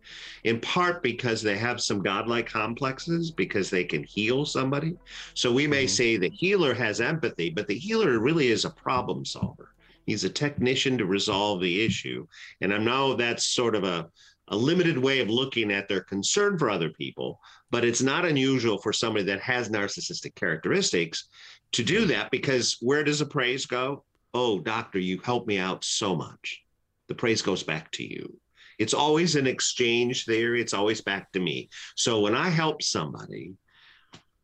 [0.43, 4.93] in part because they have some godlike complexes, because they can heal somebody.
[5.33, 5.89] So we may Mhm.
[5.89, 9.69] say the healer has empathy, but the healer really is a problem solver.
[10.05, 12.27] He's a technician to resolve the issue,
[12.59, 14.07] and I know that's sort of a
[14.51, 17.39] a limited way of looking at their concern for other people,
[17.71, 21.29] but it's not unusual for somebody that has narcissistic characteristics
[21.71, 24.03] to do that because where does the praise go?
[24.33, 26.61] Oh, doctor, you helped me out so much.
[27.07, 28.37] The praise goes back to you.
[28.77, 30.55] It's always an exchange there.
[30.55, 31.69] It's always back to me.
[31.95, 33.53] So when I help somebody,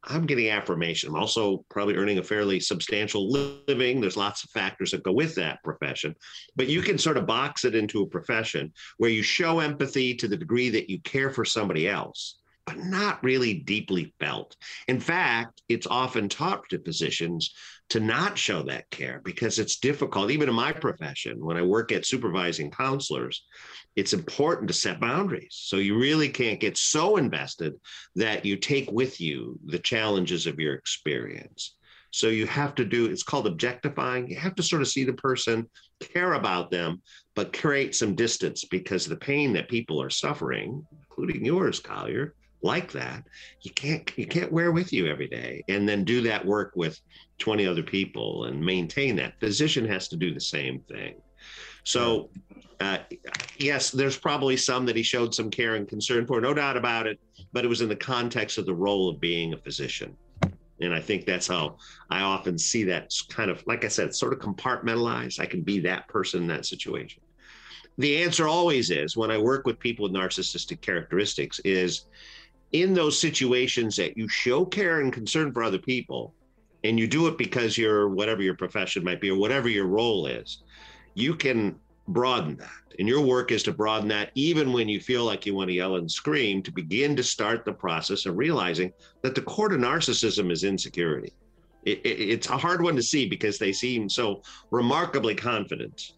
[0.10, 1.10] I'm getting affirmation.
[1.10, 4.00] I'm also probably earning a fairly substantial living.
[4.00, 6.16] There's lots of factors that go with that profession,
[6.56, 10.28] but you can sort of box it into a profession where you show empathy to
[10.28, 14.56] the degree that you care for somebody else, but not really deeply felt.
[14.88, 17.54] In fact, it's often taught to physicians
[17.90, 20.32] to not show that care because it's difficult.
[20.32, 23.46] Even in my profession, when I work at supervising counselors,
[23.96, 25.58] it's important to set boundaries.
[25.58, 27.74] So you really can't get so invested
[28.16, 31.76] that you take with you the challenges of your experience.
[32.12, 34.30] So you have to do it's called objectifying.
[34.30, 35.70] You have to sort of see the person,
[36.00, 37.02] care about them,
[37.36, 42.92] but create some distance because the pain that people are suffering, including yours, Collier, like
[42.92, 43.24] that,
[43.62, 47.00] you can't you can't wear with you every day and then do that work with
[47.40, 49.40] 20 other people and maintain that.
[49.40, 51.16] Physician has to do the same thing.
[51.84, 52.30] So
[52.80, 53.00] uh,
[53.58, 57.08] yes, there's probably some that he showed some care and concern for, no doubt about
[57.08, 57.20] it,
[57.54, 60.16] but it was in the context of the role of being a physician.
[60.80, 61.78] And I think that's how
[62.12, 65.40] I often see that kind of, like I said, sort of compartmentalized.
[65.40, 67.24] I can be that person in that situation.
[67.98, 72.06] The answer always is when I work with people with narcissistic characteristics is
[72.72, 76.34] in those situations that you show care and concern for other people
[76.84, 80.28] and you do it because you're whatever your profession might be or whatever your role
[80.28, 80.64] is,
[81.14, 81.76] you can
[82.08, 82.70] broaden that.
[83.00, 85.76] And your work is to broaden that even when you feel like you want to
[85.76, 89.76] yell and scream to begin to start the process of realizing that the core to
[89.76, 91.34] narcissism is insecurity.
[91.84, 96.14] It, it, it's a hard one to see because they seem so remarkably confident,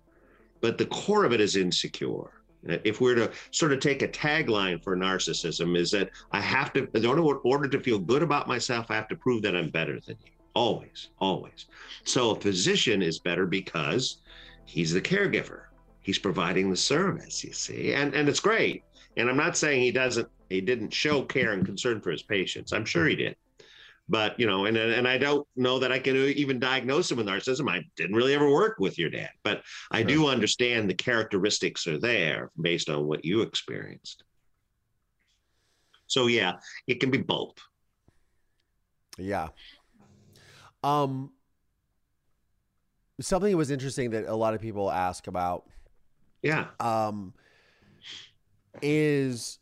[0.62, 2.39] but the core of it is insecure.
[2.64, 6.88] If we're to sort of take a tagline for narcissism, is that I have to,
[6.94, 10.18] in order to feel good about myself, I have to prove that I'm better than
[10.26, 10.32] you.
[10.56, 11.68] Always, always.
[12.04, 14.18] So a physician is better because
[14.66, 15.70] he's the caregiver
[16.02, 18.84] he's providing the service you see and and it's great
[19.18, 22.72] and i'm not saying he doesn't he didn't show care and concern for his patients
[22.72, 23.36] i'm sure he did
[24.10, 27.28] but you know and and i don't know that i can even diagnose him with
[27.28, 27.70] narcissism.
[27.70, 32.00] I didn't really ever work with your dad but i do understand the characteristics are
[32.00, 34.24] there based on what you experienced.
[36.08, 36.54] So yeah
[36.88, 37.56] it can be both.
[39.18, 39.50] Yeah.
[40.84, 41.32] Um
[43.22, 45.66] something that was interesting that a lot of people ask about
[46.42, 46.68] yeah.
[46.80, 47.34] um
[48.82, 49.60] is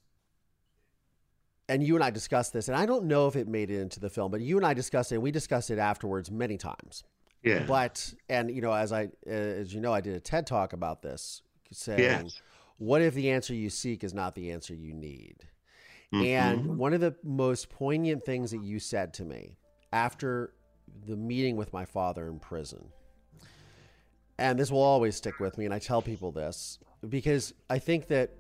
[1.69, 3.99] and you and I discussed this, and I don't know if it made it into
[3.99, 7.03] the film, but you and I discussed it, and we discussed it afterwards many times.
[7.43, 10.73] yeah But and you know, as I as you know, I did a TED talk
[10.73, 12.41] about this, saying, Yes.
[12.77, 15.47] "What if the answer you seek is not the answer you need?"
[16.13, 16.25] Mhm.
[16.25, 19.58] And one of the most poignant things that you said to me
[19.91, 20.53] after
[21.06, 22.93] the meeting with my father in prison,
[24.38, 28.08] and this will always stick with me, and I tell people this because I think
[28.08, 28.32] that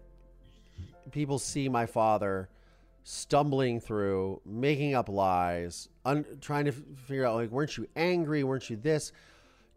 [1.11, 2.49] people see my father
[3.09, 8.43] stumbling through, making up lies, un- trying to f- figure out like, weren't you angry?
[8.43, 9.13] Weren't you this?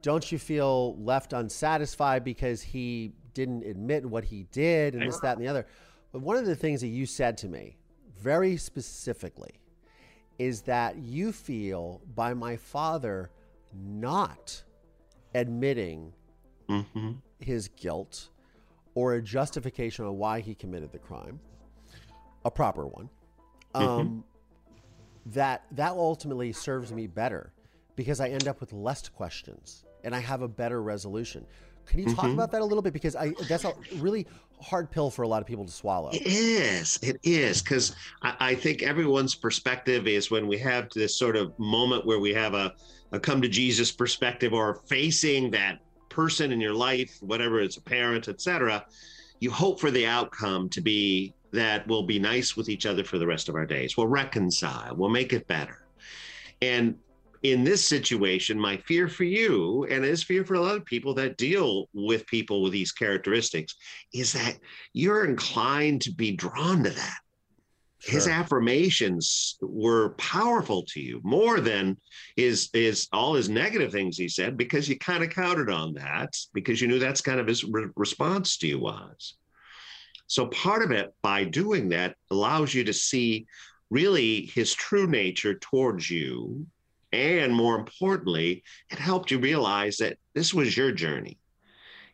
[0.03, 5.37] Don't you feel left unsatisfied because he didn't admit what he did and this, that,
[5.37, 5.65] and the other?
[6.11, 7.77] But one of the things that you said to me
[8.21, 9.61] very specifically
[10.41, 13.31] is that you feel by my father
[13.73, 14.61] not
[15.37, 16.13] admitting
[16.69, 18.29] hmm his guilt
[18.97, 21.39] or a justification on why he committed the crime,
[22.45, 23.09] a proper one,
[23.75, 24.25] um,
[25.27, 27.53] that that ultimately serves me better
[27.97, 31.47] because I end up with less questions and I have a better resolution.
[31.87, 32.93] Can you talk about that a little bit?
[32.93, 34.27] Because I that's a really
[34.61, 36.11] hard pill for a lot of people to swallow.
[36.13, 36.99] It is.
[37.03, 37.63] It is.
[37.63, 42.21] Because I, I think everyone's perspective is when we have this sort of moment where
[42.21, 42.75] we have a,
[43.13, 47.83] a come to Jesus perspective or facing that person in your life, whatever it's a
[47.83, 48.85] parent, etc.
[49.41, 53.19] You hope for the outcome to be that we'll be nice with each other for
[53.19, 53.97] the rest of our days.
[53.97, 54.95] We'll reconcile.
[54.97, 55.87] We'll make it better.
[56.63, 56.97] And
[57.43, 61.15] in this situation, my fear for you, and is fear for a lot of people
[61.15, 63.75] that deal with people with these characteristics,
[64.13, 64.59] is that
[64.93, 67.19] you're inclined to be drawn to that.
[68.03, 71.99] His affirmations were powerful to you more than
[72.35, 76.35] his his all his negative things he said because you kind of counted on that
[76.55, 79.35] because you knew that's kind of his re- response to you was.
[80.31, 83.47] So part of it by doing that allows you to see
[83.91, 86.67] really his true nature towards you
[87.13, 91.37] and more importantly, it helped you realize that this was your journey.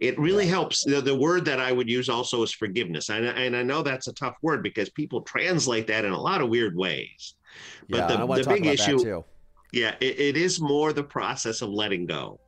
[0.01, 0.83] It really helps.
[0.83, 3.11] The, the word that I would use also is forgiveness.
[3.11, 6.19] And, I- and I know that's a tough word because people translate that in a
[6.19, 7.35] lot of weird ways.
[7.91, 9.25] But yeah, the, I want the to talk big about issue, that too.
[9.75, 12.41] yeah, it, it is more the process of letting go.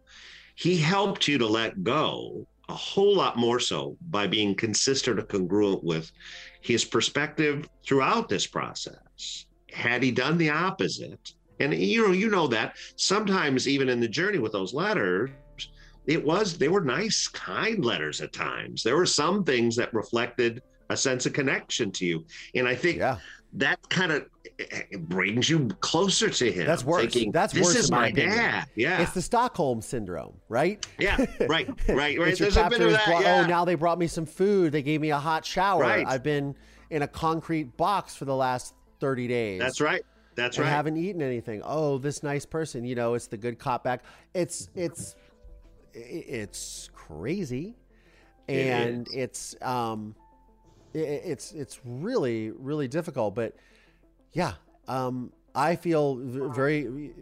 [0.54, 5.22] He helped you to let go a whole lot more so by being consistent or
[5.22, 6.10] congruent with
[6.60, 9.46] his perspective throughout this process.
[9.72, 14.08] Had he done the opposite, and you know, you know that sometimes even in the
[14.08, 15.30] journey with those letters,
[16.06, 18.82] it was they were nice, kind letters at times.
[18.82, 22.98] There were some things that reflected a sense of connection to you, and I think
[22.98, 23.18] Yeah,
[23.54, 24.26] that kind of
[25.08, 26.66] brings you closer to him.
[26.66, 27.02] That's worse.
[27.02, 28.36] Thinking, That's this worse is my opinion.
[28.36, 28.68] dad.
[28.74, 30.84] Yeah, it's the Stockholm syndrome, right?
[30.98, 31.16] yeah,
[31.48, 32.36] right, right, right.
[32.38, 33.06] There's a bit of that.
[33.06, 33.42] brought- yeah.
[33.44, 34.72] Oh, now they brought me some food.
[34.72, 35.80] They gave me a hot shower.
[35.82, 36.06] Right.
[36.06, 36.54] I've been
[36.90, 39.60] in a concrete box for the last 30 days.
[39.60, 40.02] That's right.
[40.34, 40.66] That's right.
[40.66, 41.62] I haven't eaten anything.
[41.64, 44.04] Oh, this nice person, you know, it's the good cop back.
[44.34, 45.16] It's it's
[45.92, 47.76] it's crazy,
[48.48, 50.14] and it's um,
[50.98, 53.34] i- i- it's it's really really difficult.
[53.34, 53.54] But
[54.32, 54.54] yeah,
[54.86, 57.12] um, I feel very.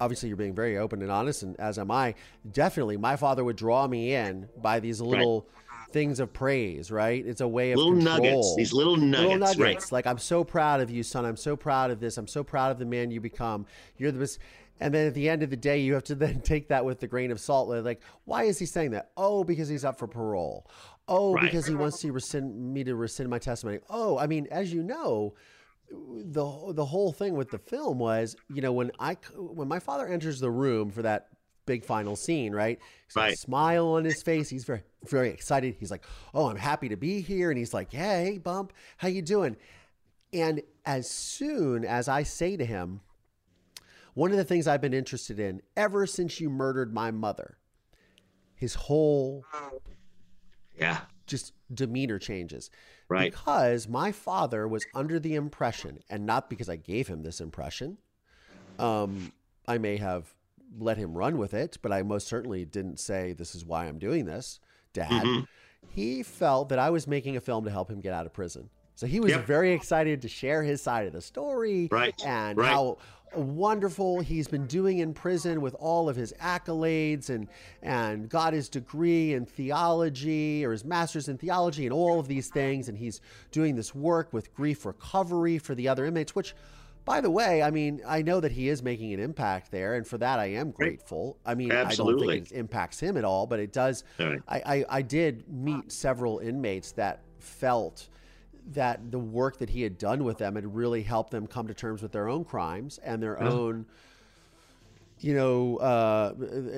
[0.00, 2.14] Obviously, you're being very open and honest, and as am I.
[2.50, 5.46] Definitely, my father would draw me in by these little
[5.90, 6.90] things of praise.
[6.90, 7.22] Right?
[7.26, 8.54] It's a way of little control nuggets.
[8.56, 9.22] These little nuggets.
[9.22, 9.58] little nuggets.
[9.60, 9.92] Right.
[9.92, 11.26] Like I'm so proud of you, son.
[11.26, 12.16] I'm so proud of this.
[12.16, 13.66] I'm so proud of the man you become.
[13.98, 14.38] You're the best.
[14.78, 17.00] And then at the end of the day, you have to then take that with
[17.00, 17.68] the grain of salt.
[17.68, 19.10] Like, why is he saying that?
[19.16, 20.66] Oh, because he's up for parole.
[21.08, 21.42] Oh, Right.
[21.44, 23.78] because he wants to rescind me to rescind my testimony.
[23.88, 25.34] Oh, I mean, as you know,
[25.90, 30.06] the the whole thing with the film was, you know, when I when my father
[30.06, 31.28] enters the room for that
[31.64, 32.78] big final scene, right?
[33.06, 33.38] He's got a Right.
[33.38, 34.48] smile on his face.
[34.48, 35.76] He's very very excited.
[35.78, 39.06] He's like, "Oh, I'm happy to be here." And he's like, "Yeah, hey, bump, how
[39.08, 39.56] you doing?"
[40.32, 43.00] And as soon as I say to him,
[44.14, 47.58] one of the things I've been interested in ever since you murdered my mother,
[48.56, 49.44] his whole
[50.78, 51.00] Yeah.
[51.26, 52.70] just demeanor changes.
[53.08, 53.30] Right.
[53.32, 57.98] Because my father was under the impression, and not because I gave him this impression,
[58.78, 59.32] um,
[59.68, 60.34] I may have
[60.78, 63.98] let him run with it, but I most certainly didn't say, This is why I'm
[63.98, 64.60] doing this,
[64.92, 65.10] Dad.
[65.10, 65.44] Mm-hmm.
[65.88, 68.68] He felt that I was making a film to help him get out of prison.
[68.96, 69.46] So he was Yep.
[69.46, 72.68] very excited to share his side of the story Right, and right.
[72.72, 72.98] how
[73.34, 74.20] wonderful.
[74.20, 77.48] He's been doing in prison with all of his accolades and
[77.82, 82.48] and got his degree in theology or his master's in theology and all of these
[82.48, 82.88] things.
[82.88, 86.54] And he's doing this work with grief recovery for the other inmates which
[87.04, 89.94] by the way I mean I know that he is making an impact there.
[89.94, 91.38] And for that I am grateful.
[91.44, 94.04] I mean I don't think it impacts him at all but it does.
[94.18, 94.40] Right.
[94.48, 98.08] I, I, I did meet several inmates that felt
[98.72, 101.74] that the work that he had done with them had really helped them come to
[101.74, 103.86] terms with their own crimes and their own
[105.20, 106.34] you know uh,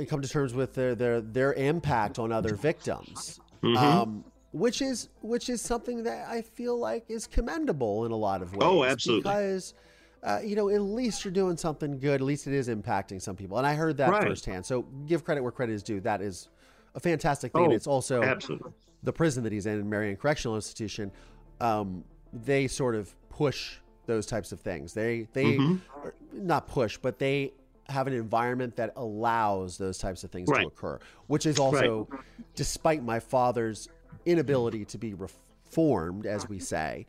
[0.07, 3.77] come to terms with their their their impact on other victims Mm-hmm.
[4.01, 8.41] um, which is which is something that I feel like is commendable in a lot
[8.41, 9.23] of ways Oh, absolutely.
[9.25, 9.75] because
[10.23, 13.35] uh, you know at least you're doing something good at least it is impacting some
[13.35, 14.23] people and I heard that Right.
[14.23, 16.49] firsthand so give credit where credit is due that is
[16.95, 18.71] a fantastic thing and Oh, it's also absolutely.
[19.03, 21.11] the prison that he's in, in Marion Correctional Institution,
[21.61, 24.95] um, they sort of push those types of things.
[24.95, 25.77] They they Mm-hmm.
[26.47, 27.53] not push, but they
[27.89, 32.07] have an environment that allows those types of things to occur, which is also,
[32.55, 33.89] despite my father's
[34.27, 37.07] inability to be reformed, as we say.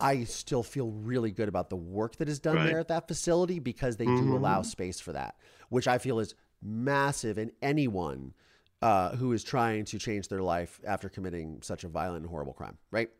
[0.00, 2.66] I still feel really good about the work that is done Right.
[2.66, 5.36] there at that facility because they do allow space for that,
[5.68, 8.34] which I feel is massive in anyone
[8.82, 12.52] uh, who is trying to change their life after committing such a violent and horrible
[12.52, 13.10] crime, right?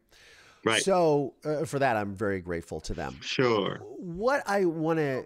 [0.65, 0.83] Right.
[0.83, 3.17] So uh, for that, I'm very grateful to them.
[3.21, 3.81] sure.
[3.99, 5.25] What I want to,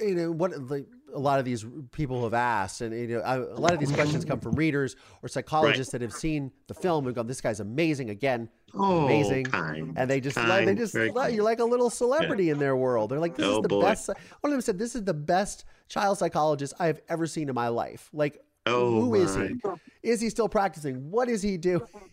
[0.00, 3.36] you know, what the, a lot of these people have asked, and you know, I,
[3.36, 7.06] a lot of these questions come from readers or psychologists that have seen the film
[7.06, 10.94] and gone, "This guy's amazing." Again, Oh, amazing, kind, and they just like, they just
[10.94, 13.10] love- you're like a little celebrity in their world.
[13.10, 13.80] They're like, "This Oh, is the boy.
[13.82, 17.48] best." One of them said, "This is the best child psychologist I have ever seen
[17.48, 19.56] in my life." Like, Oh, who is he?
[20.02, 21.10] Is he still practicing?
[21.10, 21.82] What is he doing?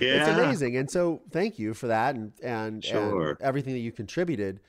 [0.00, 0.76] it's amazing.
[0.76, 3.30] And so thank you for that and and, Sure.
[3.30, 4.60] and everything that you contributed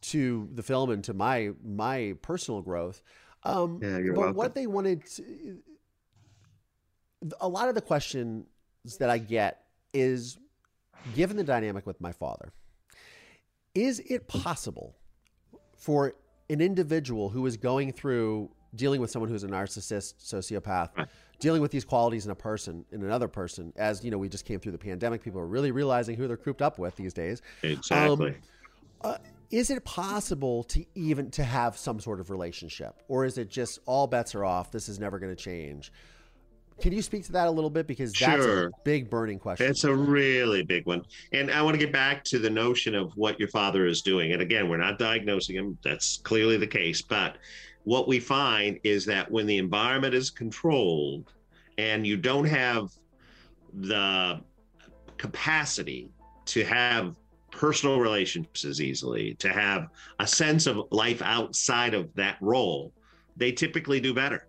[0.00, 3.02] to the film and to my my personal growth.
[3.44, 4.36] Um, Yeah, you're but welcome.
[4.36, 5.58] what they wanted to,
[7.40, 8.46] a lot of the questions
[8.98, 10.38] that I get is
[11.14, 12.52] given the dynamic with my father,
[13.74, 14.96] is it possible
[15.76, 16.14] for
[16.50, 21.08] an individual who is going through dealing with someone who's a narcissist, sociopath, Right.
[21.40, 24.44] dealing with these qualities in a person, in another person, as you know, we just
[24.44, 27.40] came through the pandemic, people are really realizing who they're cooped up with these days.
[27.62, 28.34] Exactly.
[29.00, 29.16] Uh,
[29.50, 33.78] is it possible to even to have some sort of relationship, or is it just
[33.86, 34.70] all bets are off?
[34.70, 35.90] This is never going to change.
[36.80, 38.66] Can you speak to that a little bit because that's Sure.
[38.66, 39.66] a big burning question.
[39.68, 41.02] It's a really big one.
[41.32, 44.32] And I want to get back to the notion of what your father is doing.
[44.32, 45.76] And again, we're not diagnosing him.
[45.82, 47.02] That's clearly the case.
[47.02, 47.36] But
[47.88, 51.32] what we find is that when the environment is controlled
[51.78, 52.90] and you don't have
[53.72, 54.38] the
[55.16, 56.10] capacity
[56.44, 57.16] to have
[57.50, 62.92] personal relationships as easily, to have a sense of life outside of that role,
[63.38, 64.46] they typically do better.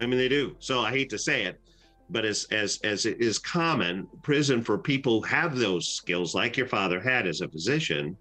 [0.00, 0.56] I mean, they do.
[0.58, 1.60] So I hate to say it,
[2.08, 6.56] but as as as it is common, prison for people who have those skills, like
[6.56, 8.16] your father had as a physician,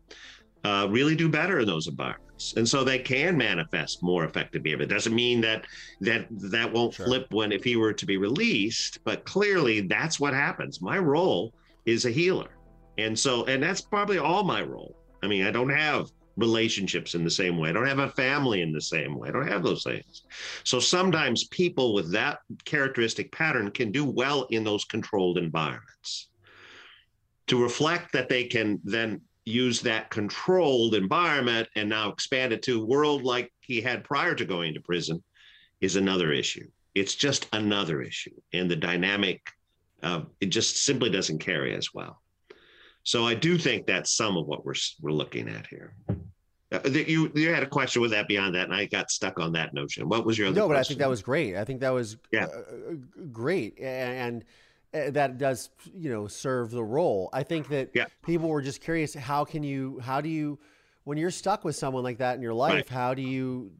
[0.65, 2.24] uh, really do better in those environments,
[2.57, 4.83] and so they can manifest more effective behavior.
[4.85, 5.65] It doesn't mean that
[6.01, 7.05] that that won't Sure.
[7.05, 10.81] flip when if he were to be released, but clearly that's what happens.
[10.81, 11.53] My role
[11.85, 12.49] is a healer,
[12.97, 14.95] and so and that's probably all my role.
[15.23, 17.69] I mean, I don't have relationships in the same way.
[17.69, 19.29] I don't have a family in the same way.
[19.29, 20.23] I don't have those things.
[20.65, 26.29] So sometimes people with that characteristic pattern can do well in those controlled environments.
[27.47, 32.83] To reflect that they can then use that controlled environment and now expand it to
[32.83, 35.23] world like he had prior to going to prison
[35.81, 36.67] is another issue.
[36.95, 38.33] It's just another issue.
[38.53, 39.41] And the dynamic,
[40.01, 42.21] uh, it just simply doesn't carry as well.
[43.03, 45.93] So I do think that's some of what we're we're looking at here.
[46.71, 49.51] Uh, you you had a question with that beyond that, and I got stuck on
[49.53, 50.09] that notion.
[50.09, 51.55] What was your other no, but I think that was great.
[51.55, 52.45] I think that was Yeah.
[52.45, 52.95] uh,
[53.31, 54.45] great, and, and uh,
[54.95, 57.29] Eh, that does you know serve the role.
[57.33, 58.05] I think that Yeah.
[58.25, 59.13] people were just curious.
[59.13, 59.99] How can you?
[59.99, 60.57] How do you?
[61.03, 62.89] When you're stuck with someone like that in your life, Right.
[62.89, 63.71] how do you?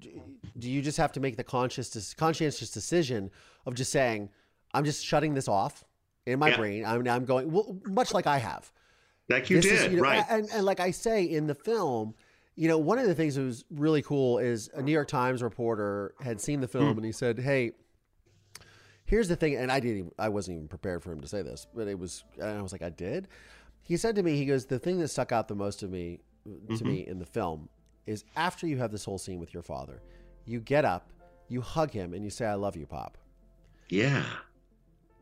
[0.60, 3.32] Do you just have to make the conscious, conscientious decision
[3.66, 4.30] of just saying,
[4.74, 5.86] "I'm just shutting this off
[6.26, 6.58] in my Yeah.
[6.58, 6.86] brain.
[6.86, 8.72] I'm, I'm going well, much like I have."
[9.28, 10.24] like you This did, is, you know, right?
[10.30, 12.14] And, and like I say in the film,
[12.56, 15.42] you know, one of the things that was really cool is a New York Times
[15.42, 16.98] reporter had seen the film hmm.
[17.00, 17.72] and he said, "Hey,
[19.06, 21.42] here's the thing," and I didn't, even, I wasn't even prepared for him to say
[21.42, 23.28] this, but it was, and I was like, I did.
[23.82, 26.20] He said to me, he goes, "The thing that stuck out the most to me,
[26.46, 26.88] to Mm-hmm.
[26.88, 27.70] me in the film,
[28.06, 30.02] is after you have this whole scene with your father,
[30.46, 31.12] you get up,
[31.48, 33.18] you hug him, and you say, "I love you, Pop."
[33.90, 34.26] yeah,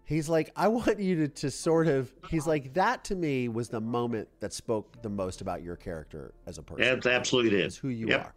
[0.05, 3.69] He's like, I want you to, to sort of, he's like, that to me was
[3.69, 6.97] the moment that spoke the most about your character as a person.
[6.97, 7.77] It absolutely is.
[7.77, 8.19] who you Yep.
[8.25, 8.34] are.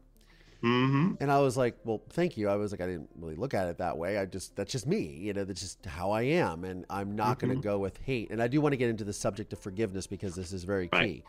[0.62, 1.14] Mm-hmm.
[1.20, 2.48] And I was like, well, thank you.
[2.48, 4.18] I was like, I didn't really look at it that way.
[4.18, 5.00] I just, that's just me.
[5.00, 6.64] You know, that's just how I am.
[6.64, 7.46] And I'm not Mm-hmm.
[7.48, 8.30] going to go with hate.
[8.30, 10.88] And I do want to get into the subject of forgiveness because this is very
[10.92, 11.06] Right.
[11.16, 11.24] key.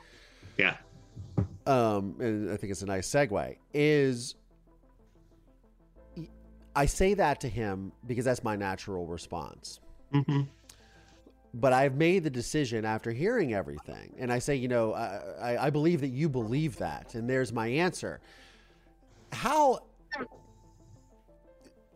[0.57, 0.77] yeah,
[1.65, 4.35] um, and I think it's a nice segue, is
[6.75, 9.79] I say that to him because that's my natural response.
[10.13, 10.41] mm-hmm.
[11.53, 15.67] But I've made the decision after hearing everything, and I say, you know, I, I,
[15.67, 18.19] I believe that you believe that, and there's my answer.
[19.31, 19.79] How?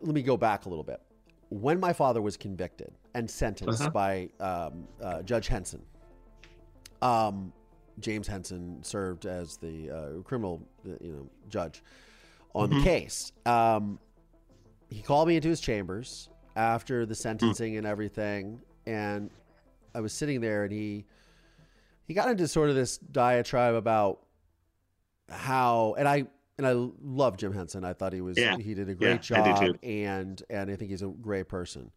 [0.00, 1.00] Let me go back a little bit.
[1.50, 3.90] When my father was convicted and sentenced Uh-huh.
[3.90, 5.82] by um, uh, Judge Henson,
[7.02, 7.52] um,
[8.00, 11.82] James Henson served as the uh, criminal, uh, you know, judge
[12.54, 13.32] on the case.
[13.46, 13.98] Um,
[14.90, 19.30] he called me into his chambers after the sentencing and everything, and
[19.94, 21.04] I was sitting there, and he
[22.08, 24.20] he got into sort of this diatribe about
[25.28, 26.24] how, and I
[26.62, 27.84] and I love Jim Henson.
[27.84, 28.56] I thought he was Yeah.
[28.56, 31.90] he did a great do job, and and I think he's a great person.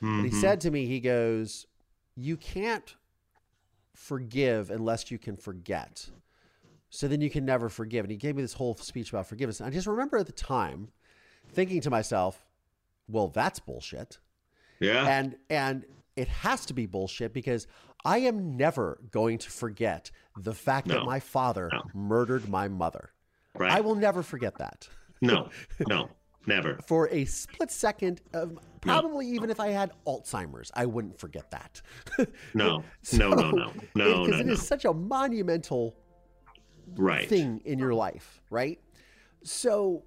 [0.00, 0.40] But he mm-hmm.
[0.40, 1.66] said to me, he goes,
[2.16, 2.94] "You can't
[4.00, 6.08] forgive unless you can forget.
[6.88, 8.04] So then you can never forgive.
[8.04, 9.60] And he gave me this whole speech about forgiveness.
[9.60, 10.88] And I just remember at the time
[11.52, 12.46] thinking to myself,
[13.08, 14.18] well, that's bullshit.
[14.80, 15.06] Yeah.
[15.06, 15.84] And and
[16.16, 17.66] it has to be bullshit because
[18.04, 21.82] I am never going to forget the fact that my father No.
[21.92, 23.12] murdered my mother.
[23.58, 23.72] Right.
[23.72, 24.88] I will never forget that.
[25.20, 25.48] no,
[25.88, 26.10] no,
[26.46, 26.78] never.
[26.86, 31.82] For a split second of probably even if I had Alzheimer's, I wouldn't forget that.
[32.54, 32.84] No,
[33.14, 34.52] no, no, no, no, Because no, it no.
[34.54, 35.94] is such a monumental
[36.96, 37.28] Right.
[37.28, 38.80] thing in your life, right?
[39.44, 40.02] So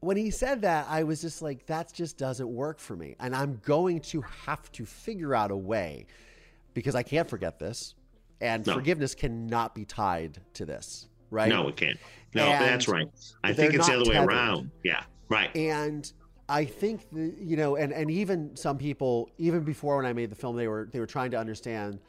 [0.00, 3.16] when he said that, I was just like, that just doesn't work for me.
[3.20, 6.06] And I'm going to have to figure out a way
[6.74, 7.94] because I can't forget this.
[8.40, 8.74] And No.
[8.74, 11.48] forgiveness cannot be tied to this, right?
[11.48, 11.98] No, it can't.
[12.34, 13.08] No, And that's right.
[13.42, 14.70] I think it's the other way around.
[14.84, 15.02] Yeah.
[15.28, 15.54] Right.
[15.56, 16.12] and
[16.48, 20.30] I think the, you know, and and even some people, even before when I made
[20.30, 22.00] the film, they were they were trying to understand,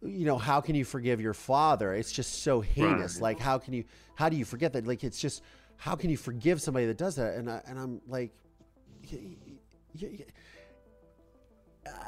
[0.00, 1.92] you know, how can you forgive your father?
[1.92, 3.16] It's just so heinous.
[3.16, 3.22] Right.
[3.22, 3.84] Like, how can you?
[4.14, 4.86] How do you forget that?
[4.86, 5.42] Like, it's just
[5.76, 7.34] how can you forgive somebody that does that?
[7.34, 8.32] And I, and I'm like,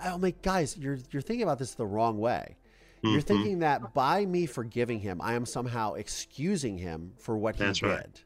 [0.05, 2.57] I'm like, guys, you're you're thinking about this the wrong way.
[3.05, 3.25] You're Mhm.
[3.25, 7.79] thinking that by me forgiving him, I am somehow excusing him for what he That's
[7.81, 8.25] did, right.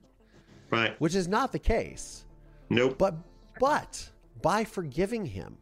[0.70, 1.00] Right.
[1.00, 2.24] which is not the case.
[2.70, 2.96] Nope.
[2.96, 3.16] But
[3.58, 4.10] but
[4.40, 5.58] by forgiving him,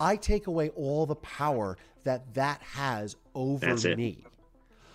[0.00, 4.24] I take away all the power that that has over me.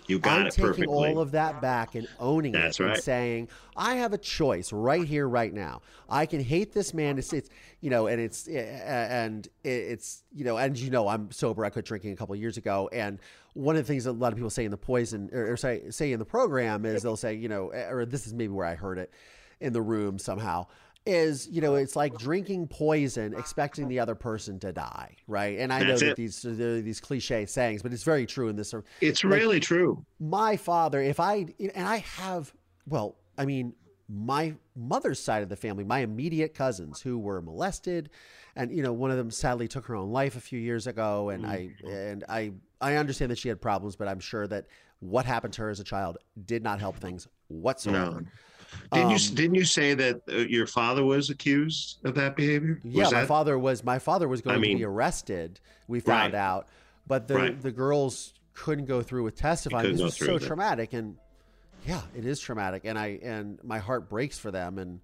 [0.08, 0.88] You got I'm it taking perfectly.
[0.88, 3.03] all of that back and owning That's it and right.
[3.03, 5.82] saying, I have a choice right here, right now.
[6.10, 7.18] I can hate this man.
[7.18, 7.49] It's, it's
[7.82, 11.66] you know, and it's, uh, and it's, you know, and you know, I'm sober.
[11.66, 12.89] I quit drinking a couple of years ago.
[12.93, 13.20] And
[13.53, 15.58] one of the things that a lot of people say in the poison or, or
[15.58, 18.66] say, say in the program is they'll say, you know, or this is maybe where
[18.66, 19.12] I heard it
[19.60, 20.68] in the room somehow
[21.08, 25.72] is you know it's like drinking poison expecting the other person to die right and
[25.72, 26.16] i know that it.
[26.16, 30.05] these are these cliche sayings but it's very true in this It's like- really true.
[30.20, 32.53] my father, if I, and I have,
[32.86, 33.74] well, I mean,
[34.10, 38.10] my mother's side of the family, my immediate cousins who were molested,
[38.55, 41.30] and you know, one of them sadly took her own life a few years ago,
[41.30, 41.88] and I, mm-hmm.
[41.88, 42.51] and I,
[42.82, 44.66] I understand that she had problems, but I'm sure that
[44.99, 48.24] what happened to her as a child did not help things whatsoever.
[48.91, 52.80] Didn't you Um, didn't you say that uh, your father was accused of that behavior?
[52.84, 55.59] Yeah, Was my that- father was my father was going I mean- to be arrested.
[55.88, 56.39] We found Right.
[56.39, 56.68] out,
[57.07, 57.61] but the Right.
[57.61, 59.91] the girls couldn't go through with testifying.
[59.93, 61.15] This was so traumatic, and
[61.86, 64.99] yeah, it is traumatic, and I and my heart breaks for them, and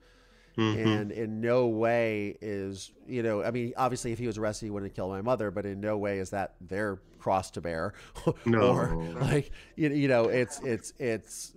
[0.57, 0.86] Mhm.
[0.86, 4.70] and in no way is you know I mean obviously if he was arrested he
[4.72, 7.93] wouldn't have killed my mother, but in no way is that their cross to bear,
[8.45, 8.61] No.
[8.76, 11.53] or like you, you know it's it's it's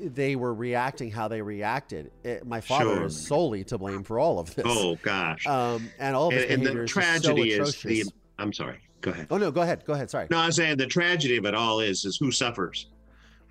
[0.00, 2.10] they were reacting how they reacted.
[2.24, 3.04] It, my father Sure.
[3.04, 4.64] is solely to blame for all of this.
[4.68, 5.46] Oh gosh.
[5.46, 8.04] Um, and all of his and, and the is tragedy so is the.
[8.38, 8.78] I'm sorry.
[9.00, 9.26] Go ahead.
[9.30, 10.10] Oh no, go ahead, go ahead.
[10.10, 10.26] Sorry.
[10.30, 12.88] No, I'm saying the tragedy of it all is is who suffers,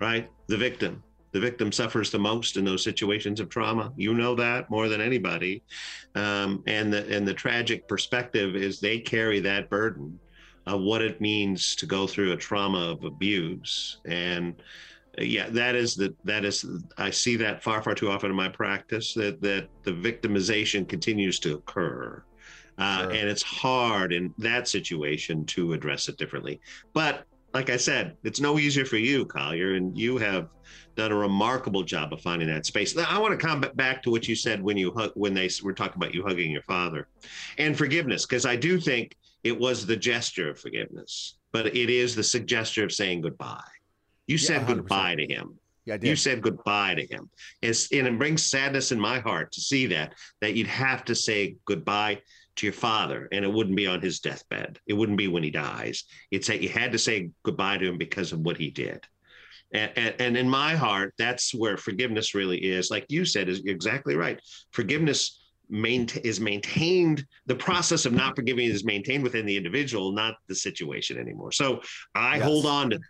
[0.00, 0.30] right?
[0.46, 1.02] The victim.
[1.32, 3.92] The victim suffers the most in those situations of trauma.
[3.96, 5.62] You know that more than anybody,
[6.16, 10.18] um, and the and the tragic perspective is they carry that burden
[10.66, 13.98] of what it means to go through a trauma of abuse.
[14.04, 14.56] And
[15.20, 16.66] yeah, that is the that is
[16.98, 21.38] I see that far far too often in my practice that that the victimization continues
[21.40, 22.22] to occur.
[22.78, 23.10] Uh, Sure.
[23.10, 26.60] And it's hard in that situation to address it differently.
[26.94, 30.48] But like I said, it's no easier for you, Collier, and you have
[30.96, 32.94] done a remarkable job of finding that space.
[32.94, 35.50] Now, I want to come back to what you said when you hug, when they
[35.62, 37.08] were talking about you hugging your father,
[37.58, 42.14] and forgiveness, because I do think it was the gesture of forgiveness, but it is
[42.14, 43.60] the gesture of saying goodbye.
[44.30, 44.66] You Yeah, said 100%.
[44.76, 45.58] goodbye to him.
[45.86, 47.28] Yeah, I you said goodbye to him.
[47.62, 51.16] It's, and it brings sadness in my heart to see that that you'd have to
[51.16, 52.20] say goodbye
[52.56, 54.78] to your father and it wouldn't be on his deathbed.
[54.86, 56.04] It wouldn't be when he dies.
[56.30, 59.04] It's that you had to say goodbye to him because of what he did.
[59.72, 62.88] And, and, and in my heart that's where forgiveness really is.
[62.90, 64.40] Like you said is exactly right.
[64.70, 70.34] Forgiveness maintain, is maintained the process of not forgiving is maintained within the individual not
[70.48, 71.52] the situation anymore.
[71.52, 71.80] So
[72.14, 72.44] i Yes.
[72.44, 73.04] hold on to that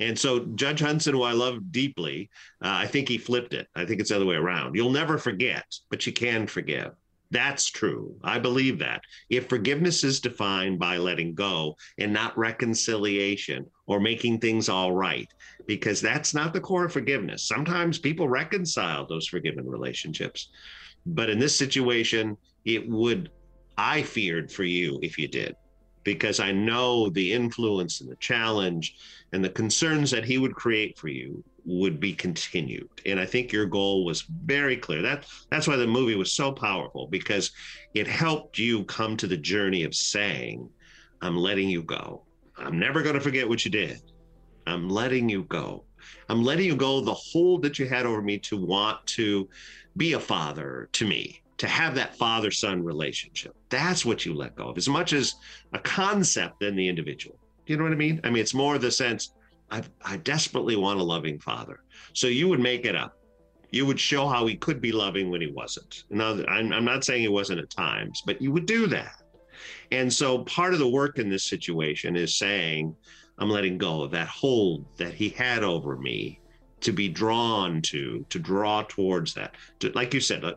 [0.00, 2.30] and so Judge Hudson, who I love deeply,
[2.62, 3.68] uh, I think he flipped it.
[3.74, 4.74] I think it's the other way around.
[4.74, 6.92] You'll never forget, but you can forgive.
[7.30, 8.14] That's true.
[8.22, 9.02] I believe that.
[9.28, 15.28] If forgiveness is defined by letting go and not reconciliation or making things all right,
[15.66, 17.48] because that's not the core of forgiveness.
[17.48, 20.50] Sometimes people reconcile those forgiven relationships.
[21.06, 23.30] But in this situation, it would,
[23.76, 25.56] I feared for you if you did,
[26.04, 28.96] because I know the influence and the challenge
[29.32, 32.88] and the concerns that he would create for you would be continued.
[33.06, 35.02] And I think your goal was very clear.
[35.02, 37.50] That that's why the movie was so powerful because
[37.94, 40.68] it helped you come to the journey of saying,
[41.22, 42.22] I'm letting you go.
[42.58, 44.00] I'm never going to forget what you did.
[44.66, 45.84] I'm letting you go.
[46.28, 49.48] I'm letting you go the hold that you had over me to want to
[49.96, 53.54] be a father to me, to have that father son relationship.
[53.68, 55.34] That's what you let go of, as much as
[55.72, 57.38] a concept than the individual.
[57.66, 58.20] You know what I mean?
[58.24, 59.32] I mean, it's more the sense
[59.70, 61.80] I, I desperately want a loving father.
[62.12, 63.16] So you would make it up.
[63.70, 66.04] You would show how he could be loving when he wasn't.
[66.10, 69.22] Now, I'm, I'm not saying he wasn't at times, but you would do that.
[69.90, 72.94] And so part of the work in this situation is saying,
[73.38, 76.40] I'm letting go of that hold that he had over me
[76.84, 79.54] to be drawn to, to draw towards that.
[79.80, 80.52] To, like you said, uh,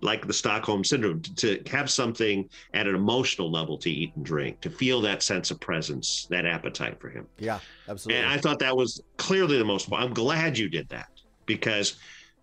[0.00, 4.24] like the Stockholm syndrome, to, to have something at an emotional level to eat and
[4.24, 7.26] drink, to feel that sense of presence, that appetite for him.
[7.38, 7.58] Yeah,
[7.88, 8.22] absolutely.
[8.22, 9.92] And I thought that was clearly the most.
[9.92, 11.08] I'm glad you did that
[11.46, 11.96] because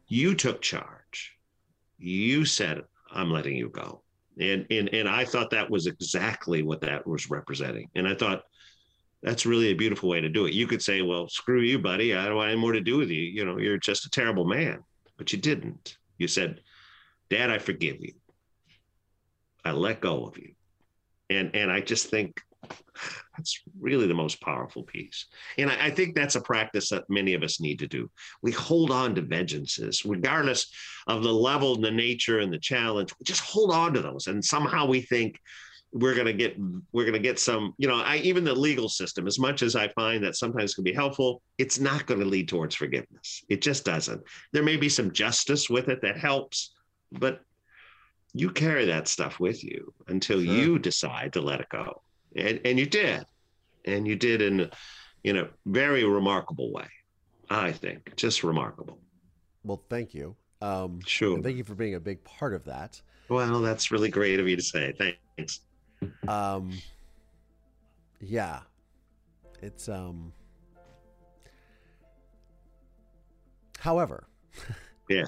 [0.08, 1.38] you took charge.
[1.98, 4.02] You said, "I'm letting you go,"
[4.40, 7.90] and and and I thought that was exactly what that was representing.
[7.96, 8.44] And I thought
[9.22, 10.54] that's really a beautiful way to do it.
[10.54, 12.16] You could say, well, screw you, buddy.
[12.16, 13.22] I don't want any more to do with you.
[13.22, 14.80] You know, you're just a terrible man.
[15.18, 15.98] But you didn't.
[16.18, 16.62] You said,
[17.30, 18.14] Dad, I forgive you.
[19.66, 20.54] I let go of you.
[21.30, 22.42] And and I just think
[23.38, 25.28] that's really the most powerful piece.
[25.58, 28.10] And I, I, think that's a practice that many of us need to do.
[28.42, 30.70] We hold on to vengeances, regardless
[31.08, 33.14] of the level, and the nature, and the challenge.
[33.18, 34.28] We just hold on to those.
[34.28, 35.40] And somehow we think,
[35.92, 36.56] we're going to get
[36.92, 39.76] we're going to get some you know i even the legal system as much as
[39.76, 43.44] i find that sometimes can be helpful it's not going to lead towards forgiveness.
[43.50, 44.24] It just doesn't.
[44.54, 46.72] There may be some justice with it that helps
[47.12, 47.42] but
[48.34, 50.54] you carry that stuff with you until sure.
[50.54, 52.02] you decide to let it go.
[52.36, 53.26] And, and you did.
[53.86, 54.70] And you did in
[55.24, 56.88] in a very remarkable way
[57.50, 58.16] i think.
[58.16, 59.00] Just remarkable.
[59.64, 60.36] Well thank you.
[60.62, 61.42] Um sure.
[61.42, 63.02] thank you for being a big part of that.
[63.28, 64.94] Well that's really great of you to say.
[64.98, 65.60] Thanks
[66.28, 66.72] um,
[68.20, 68.60] yeah,
[69.62, 70.34] it's um.
[73.80, 74.28] However,
[75.10, 75.26] yeah.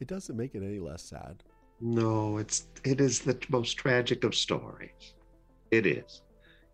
[0.00, 1.44] It doesn't make it any less sad.
[1.80, 5.14] No, it's it is the most tragic of stories.
[5.70, 6.22] It is.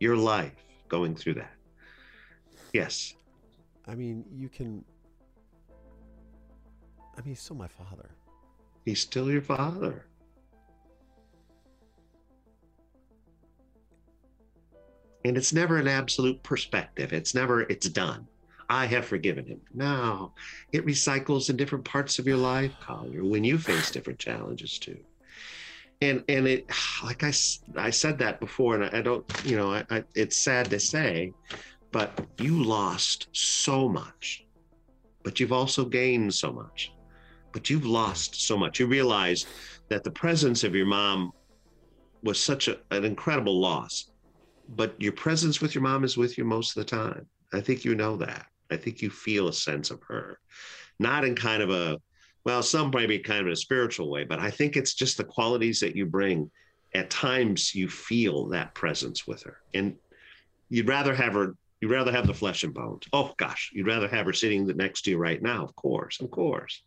[0.01, 1.55] Your life going through that.
[2.73, 3.15] Yes.
[3.87, 4.85] I mean, you can.
[7.17, 8.11] I mean, he's still my father.
[8.85, 10.07] He's still your father.
[15.25, 17.13] And it's never an absolute perspective.
[17.13, 18.27] It's never, it's done.
[18.71, 19.61] I have forgiven him.
[19.75, 20.33] No,
[20.73, 24.99] it recycles in different parts of your life, Collier, when you face different challenges too
[26.01, 26.67] and and it
[27.05, 27.33] like I,
[27.77, 30.81] I said that before and I, I don't you know I, I, it's sad to
[30.81, 31.33] say
[31.93, 34.45] but you lost so much
[35.25, 36.91] but you've also gained so much
[37.53, 38.79] but you've lost so much.
[38.79, 39.47] You realize
[39.89, 41.33] that the presence of your mom
[42.23, 44.11] was such a, an incredible loss
[44.69, 47.27] but your presence with your mom is with you most of the time.
[47.55, 48.45] I think you know that.
[48.71, 50.39] I think you feel a sense of her
[50.99, 51.97] not in kind of a
[52.49, 55.25] well, some maybe kind of in a spiritual way, but I think it's just the
[55.25, 56.51] qualities that you bring.
[56.95, 59.97] At times, you feel that presence with her, and
[60.71, 61.55] you'd rather have her.
[61.83, 63.03] You'd rather have the flesh and bones.
[63.13, 65.63] Oh gosh, you'd rather have her sitting next to you right now.
[65.63, 66.83] Of course, of course.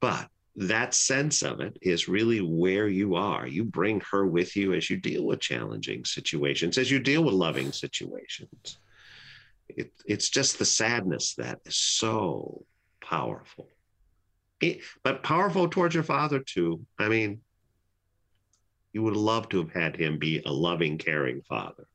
[0.00, 3.46] But that sense of it is really where you are.
[3.46, 7.32] You bring her with you as you deal with challenging situations, as you deal with
[7.32, 8.76] loving situations.
[9.70, 12.66] It, it's just the sadness that is so
[13.00, 13.70] powerful
[15.02, 16.84] but powerful towards your father too.
[16.98, 17.40] I mean,
[18.92, 21.86] you would love to have had him be a loving, caring father.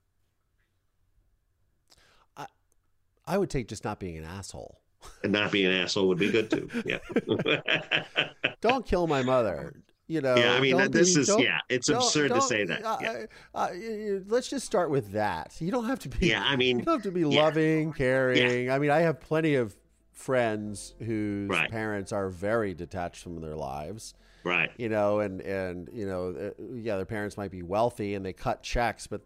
[2.38, 2.48] I,
[3.26, 4.80] I would take just not being an asshole.
[5.24, 6.70] And not being an asshole would be good too.
[6.86, 7.00] Yeah.
[8.62, 9.74] don't kill my mother.
[10.08, 10.36] You know.
[10.36, 12.82] Yeah, I mean, this be, is yeah, it's absurd to say that.
[12.82, 13.26] Yeah.
[13.56, 13.70] uh, uh,
[14.28, 15.56] let's just start with that.
[15.60, 16.28] You don't have to be.
[16.28, 17.42] Yeah, I mean, you don't have to be yeah.
[17.42, 18.66] loving, caring.
[18.66, 18.76] Yeah.
[18.76, 19.76] I mean, I have plenty of
[20.14, 21.70] friends whose right.
[21.70, 26.64] parents are very detached from their lives right you know and and you know uh,
[26.76, 29.22] yeah their parents might be wealthy and they cut checks but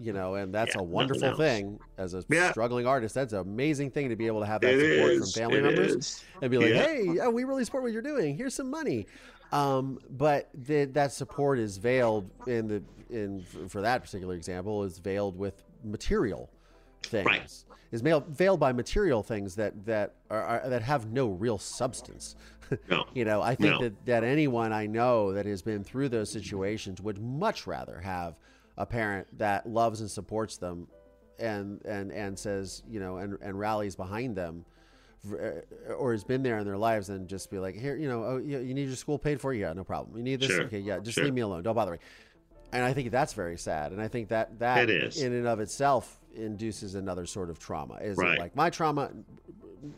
[0.00, 2.50] you know and that's yeah, a wonderful thing as a yeah.
[2.50, 5.32] struggling artist that's an amazing thing to be able to have that it support is.
[5.32, 6.24] from family members is.
[6.40, 6.82] and be like yeah.
[6.82, 9.06] hey yeah, we really support what you're doing here's some money
[9.50, 14.98] um, but the, that support is veiled in the in for that particular example is
[14.98, 16.50] veiled with material
[17.02, 21.58] things right is veiled by material things that that are, are that have no real
[21.58, 22.36] substance.
[22.90, 23.04] No.
[23.14, 23.80] you know, I think no.
[23.80, 28.36] that that anyone I know that has been through those situations would much rather have
[28.76, 30.86] a parent that loves and supports them
[31.38, 34.64] and and and says you know and and rallies behind them
[35.32, 38.22] uh, or has been there in their lives and just be like here you know
[38.24, 40.64] oh you, you need your school paid for yeah no problem you need this Sure.
[40.64, 41.24] okay yeah just Sure.
[41.24, 41.98] leave me alone don't bother me
[42.72, 43.92] and i think that's very sad.
[43.92, 47.94] And i think that that in and of itself induces another sort of trauma.
[47.96, 48.36] Is Right.
[48.36, 49.10] it like my trauma?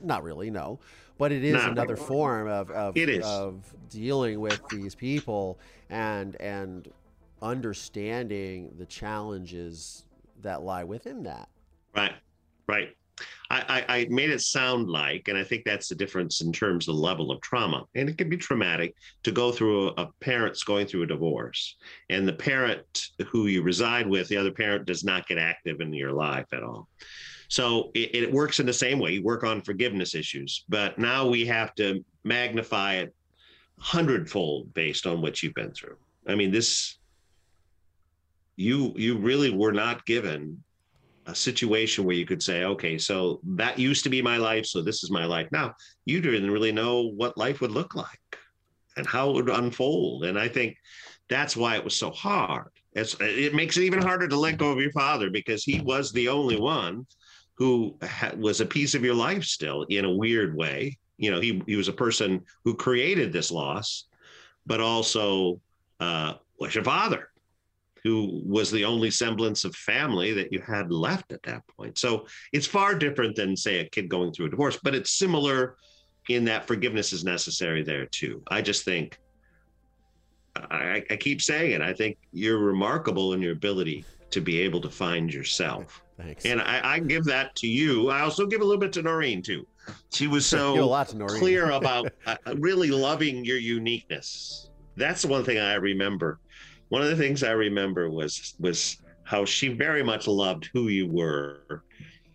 [0.03, 0.79] Not really no.
[1.19, 2.07] But it is Not another really.
[2.07, 5.59] form of of, of dealing with these people
[5.91, 6.89] and and
[7.43, 10.05] understanding the challenges
[10.43, 11.49] that lie within that.
[11.95, 12.13] Right,
[12.67, 12.97] right.
[13.51, 16.89] I, I, I made it sound like, and I think that's the difference in terms
[16.89, 17.85] of the level of trauma.
[17.95, 18.95] And it can be traumatic
[19.25, 21.77] to go through a, a parent's going through a divorce,
[22.09, 25.93] and the parent who you reside with, the other parent does not get active in
[25.93, 26.89] your life at all.
[27.49, 29.13] So it, it works in the same way.
[29.15, 33.15] You work on forgiveness issues, but now we have to magnify it
[33.79, 35.97] hundredfold based on what you've been through.
[36.29, 36.99] I mean, this
[38.57, 40.63] you you really were not given
[41.31, 44.83] a situation where you could say, okay, so that used to be my life, so
[44.83, 45.75] this is my life now.
[46.05, 48.19] You didn't really know what life would look like
[48.97, 50.25] and how it would unfold.
[50.25, 50.77] And I think
[51.29, 52.69] that's why it was so hard.
[52.93, 56.13] It's, it makes it even harder to let go of your father because he was
[56.13, 57.07] the only one
[57.57, 60.99] who ha- was a piece of your life still in a weird way.
[61.19, 64.09] You know, he, he was a person who created this loss,
[64.67, 65.61] but also
[66.01, 67.30] uh, was your father
[68.05, 71.99] who was the only semblance of family that you had left at that point.
[71.99, 75.77] So it's far different than, say, a kid going through a divorce, but it's similar
[76.29, 78.43] in that forgiveness is necessary there too.
[78.49, 79.19] I just think,
[80.57, 84.81] I, I keep saying it, I think you're remarkable in your ability to be able
[84.81, 86.03] to find yourself.
[86.17, 88.11] thanks And I, I give that to you.
[88.11, 89.67] I also give a little bit to Noreen too.
[90.13, 94.71] She was so a lot to clear about uh, really loving your uniqueness.
[94.97, 96.41] That's the one thing I remember.
[96.91, 101.07] One of the things I remember was was how she very much loved who you
[101.07, 101.83] were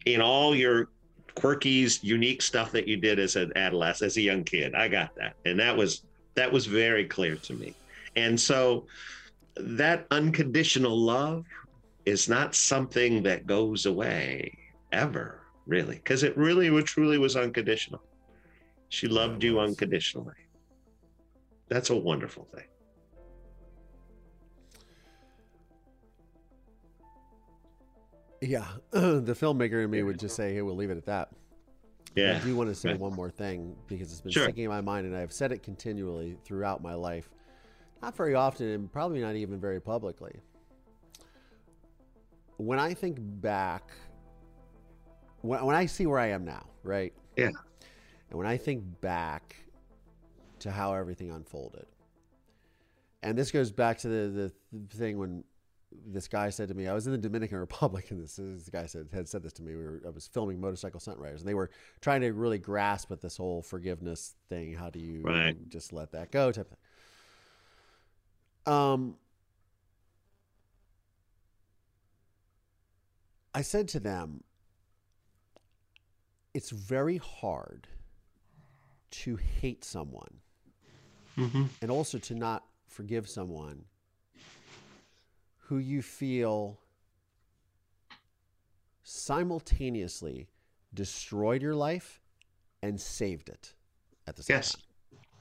[0.06, 0.90] in all your
[1.36, 4.74] quirkies, unique stuff that you did as an adolescent, as a young kid.
[4.74, 6.04] I got that, and that was
[6.36, 7.74] that was very clear to me.
[8.16, 8.86] And so
[9.58, 11.46] that unconditional love
[12.06, 14.58] is not something that goes away
[14.92, 18.02] ever, really, because it really, truly was unconditional.
[18.90, 20.34] She loved you unconditionally.
[21.68, 22.68] That's a wonderful thing.
[28.48, 31.30] Yeah, the filmmaker in me would just say, "Hey, we'll leave it at that."
[32.16, 32.40] Yeah.
[32.42, 34.44] I do want to say one more thing because it's been Sure.
[34.44, 37.30] sticking in my mind, and I've said it continually throughout my life.
[38.02, 40.40] Not very often, and probably not even very publicly.
[42.58, 43.90] When I think back,
[45.42, 47.14] when, when I see where I am now, right?
[47.36, 47.48] Yeah.
[48.30, 49.56] And when I think back
[50.60, 51.86] to how everything unfolded,
[53.24, 55.44] and this goes back to the, the thing when
[56.06, 58.86] this guy said to me, I was in the Dominican Republic, and this, this guy
[58.86, 59.76] said had said this to me.
[59.76, 61.70] We were I was filming motorcycle stunt riders, and they were
[62.02, 64.74] trying to really grasp at this whole forgiveness thing.
[64.74, 65.70] How do you Right.
[65.70, 66.52] just let that go?
[66.52, 66.78] Type of
[68.66, 68.74] thing.
[68.74, 69.18] Um,
[73.54, 74.44] I said to them,
[76.54, 77.88] it's very hard
[79.12, 80.42] to hate someone
[81.38, 81.70] Mhm.
[81.82, 83.86] and also to not forgive someone
[85.68, 86.80] who you feel
[89.04, 90.48] simultaneously
[90.94, 92.22] destroyed your life
[92.82, 93.74] and saved it
[94.28, 94.74] at the same Yes.
[94.74, 94.82] time.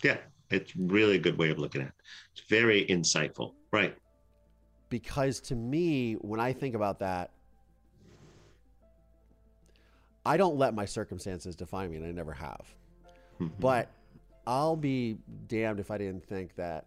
[0.02, 0.18] Yeah.
[0.50, 1.94] It's really a good way of looking at it.
[2.32, 3.54] It's very insightful.
[3.72, 3.96] Right.
[4.88, 7.30] Because to me, when I think about that,
[10.26, 12.74] I don't let my circumstances define me, and I never have.
[13.40, 13.58] Mhm.
[13.60, 13.90] But
[14.46, 15.18] I'll be
[15.48, 16.86] damned if I didn't think that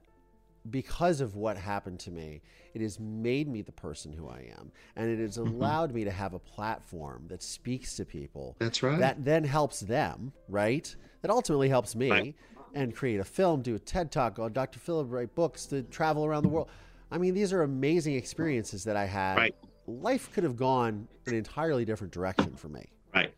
[0.70, 2.42] because of what happened to me,
[2.74, 4.72] it has made me the person who I am.
[4.96, 5.56] And it has mm-hmm.
[5.56, 8.56] allowed me to have a platform that speaks to people.
[8.60, 9.00] That's right.
[9.00, 10.94] That then helps them, right?
[11.22, 12.36] That ultimately helps me Right.
[12.74, 14.80] and create a film, do a TED talk, on Dr.
[14.80, 16.70] Phil, write books, to travel around the world.
[17.12, 19.38] I mean, these are amazing experiences that I had.
[19.38, 19.56] Right.
[19.88, 22.86] Life could have gone an entirely different direction for me.
[23.14, 23.34] right.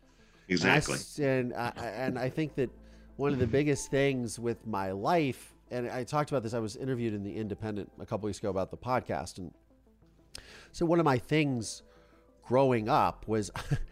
[0.48, 1.24] And I Exactly.
[1.24, 2.70] And I, I- and I think that
[3.16, 6.76] one of the biggest things with my life, and I talked about this, I was
[6.76, 9.52] interviewed in the Independent a couple weeks ago about the podcast, and
[10.72, 11.82] so one of my things
[12.42, 13.50] growing up was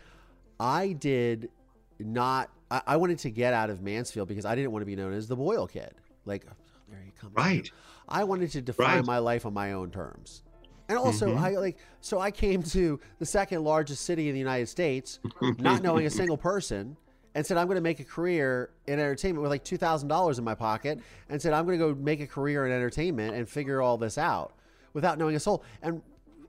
[0.60, 1.50] I did
[1.98, 2.50] not.
[2.70, 5.12] I, I wanted to get out of Mansfield because I didn't want to be known
[5.12, 5.94] as the Boyle kid.
[6.24, 6.44] Like,
[6.90, 7.34] there he comes.
[7.34, 7.70] Right.
[8.08, 9.04] I wanted to define Right.
[9.04, 10.42] my life on my own terms.
[10.88, 11.44] And also, mm-hmm.
[11.44, 15.20] I like so I came to the second largest city in the United States,
[15.58, 16.96] not knowing a single person,
[17.38, 20.40] and said I'm going to make a career in entertainment with like two thousand dollars
[20.40, 23.48] in my pocket, and said I'm going to go make a career in entertainment and
[23.48, 24.54] figure all this out
[24.92, 25.62] without knowing a soul.
[25.80, 26.02] And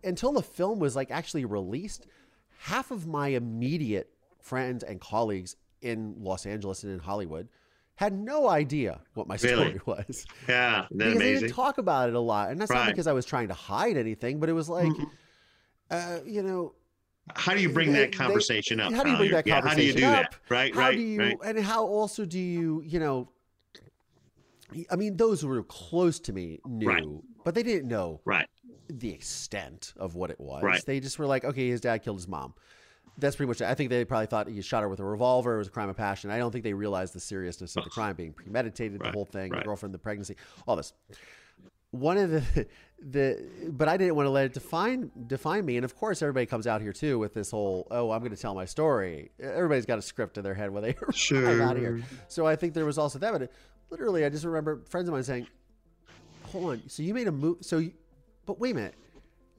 [0.04, 2.08] until the film was like actually released,
[2.58, 4.10] half of my immediate
[4.42, 7.50] friends and colleagues in Los Angeles and in Hollywood
[7.94, 9.80] had no idea what my story Really?
[9.86, 12.50] was Yeah, because they didn't talk about it a lot.
[12.50, 14.92] And that's not because I was trying to hide anything, but it was like,
[15.92, 16.74] uh, you know,
[17.36, 18.94] How do you bring they- that conversation they- up?
[18.94, 20.32] How do you bring that Yeah, conversation how do you do up?
[20.32, 20.40] that?
[20.50, 21.38] Right, how right, do you, right.
[21.46, 23.30] and how also do you, you know,
[24.92, 27.04] I mean, those who were close to me knew, Right.
[27.44, 28.48] but they didn't know Right.
[28.88, 30.62] the extent of what it was.
[30.64, 30.84] Right.
[30.86, 32.54] They just were like, okay, his dad killed his mom.
[33.18, 33.66] That's pretty much it.
[33.66, 35.56] I think they probably thought he shot her with a revolver.
[35.56, 36.30] It was a crime of passion.
[36.30, 39.52] I don't think they realized the seriousness of the crime being premeditated, the whole thing,
[39.52, 40.36] the girlfriend, the pregnancy,
[40.68, 40.94] all this.
[41.92, 42.68] One of the
[43.02, 45.78] the but I didn't want to let it define define me.
[45.78, 48.54] And of course everybody comes out here too with this whole, oh, I'm gonna tell
[48.54, 49.32] my story.
[49.40, 50.96] Everybody's got a script in their head when they
[51.32, 52.02] arrive out here.
[52.28, 53.52] So I think there was also that, but
[53.90, 55.48] literally I just remember friends of mine saying,
[56.48, 57.94] Hold on, so you made a movie so you,
[58.46, 58.96] but wait a minute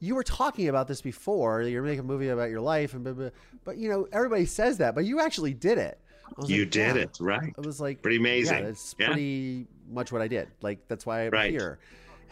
[0.01, 1.63] you were talking about this before.
[1.63, 3.29] You're making a movie about your life, and blah, blah,
[3.65, 6.01] but you know everybody says that, but you actually did it.
[6.47, 7.03] You like, did yeah.
[7.03, 7.53] it, right?
[7.57, 8.59] I was like, Pretty amazing.
[8.59, 9.07] Yeah, that's Yeah.
[9.09, 10.49] pretty much what I did.
[10.63, 11.51] Like that's why I'm Right.
[11.51, 11.79] here.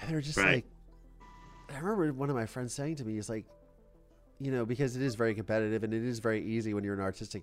[0.00, 0.64] And they're just Right.
[1.70, 3.44] like, I remember one of my friends saying to me, "He's like,
[4.40, 7.00] you know, because it is very competitive and it is very easy when you're in
[7.00, 7.42] an artistic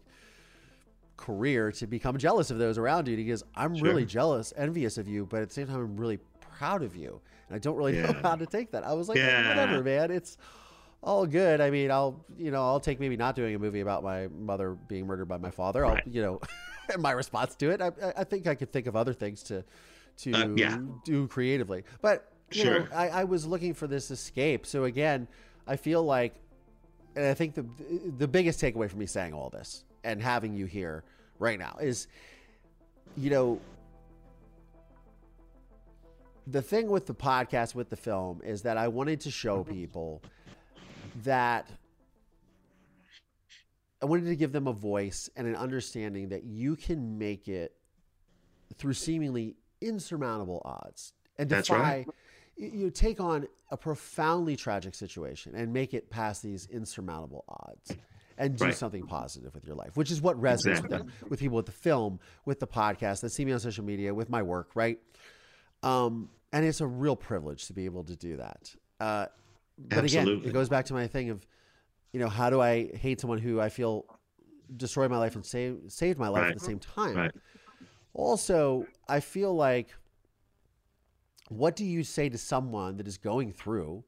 [1.18, 3.88] career to become jealous of those around you." Because I'm Sure.
[3.90, 7.22] really jealous, envious of you, but at the same time, I'm really proud of you,
[7.48, 8.84] and I don't really know how to take that.
[8.84, 9.48] I was like, Yeah.
[9.50, 10.12] whatever, man.
[10.12, 10.38] It's
[11.04, 11.62] all good.
[11.62, 14.74] I mean, I'll you know I'll take maybe not doing a movie about my mother
[14.88, 15.86] being murdered by my father.
[15.86, 16.40] I'll you know,
[16.94, 17.82] and my response to it.
[17.82, 19.64] I, I- I think I could think of other things to
[20.18, 20.80] to Uh, yeah.
[21.04, 21.84] do creatively.
[22.02, 22.90] But you know, Sure.
[22.94, 24.66] I, I was looking for this escape.
[24.66, 25.28] So again,
[25.68, 26.36] I feel like,
[27.16, 27.66] and I think the
[28.18, 31.04] the biggest takeaway from me saying all this and having you here
[31.40, 32.08] right now is,
[33.18, 33.60] you know,
[36.48, 39.74] the thing with the podcast with the film is that I wanted to show mm-hmm.
[39.74, 40.22] people
[41.24, 41.70] that
[44.02, 47.74] I wanted to give them a voice and an understanding that you can make it
[48.78, 52.08] through seemingly insurmountable odds and That's defy right.
[52.58, 57.98] You take on a profoundly tragic situation and make it past these insurmountable odds
[58.38, 58.74] and do Right.
[58.74, 60.98] something positive with your life, which is what resonates with, Exactly.
[61.00, 64.14] them, with people with the film, with the podcast, that see me on social media,
[64.14, 65.00] with my work, right?
[65.84, 68.76] Um, and it's a real privilege to be able to do that.
[69.00, 69.28] Uh,
[69.78, 71.46] but again, it goes back to my thing of,
[72.14, 74.06] you know, how do I hate someone who I feel
[74.78, 77.16] destroyed my life and saved saved my life at the same time?
[77.18, 77.32] Right.
[78.14, 79.94] Also, I feel like,
[81.50, 84.04] what do you say to someone that is going through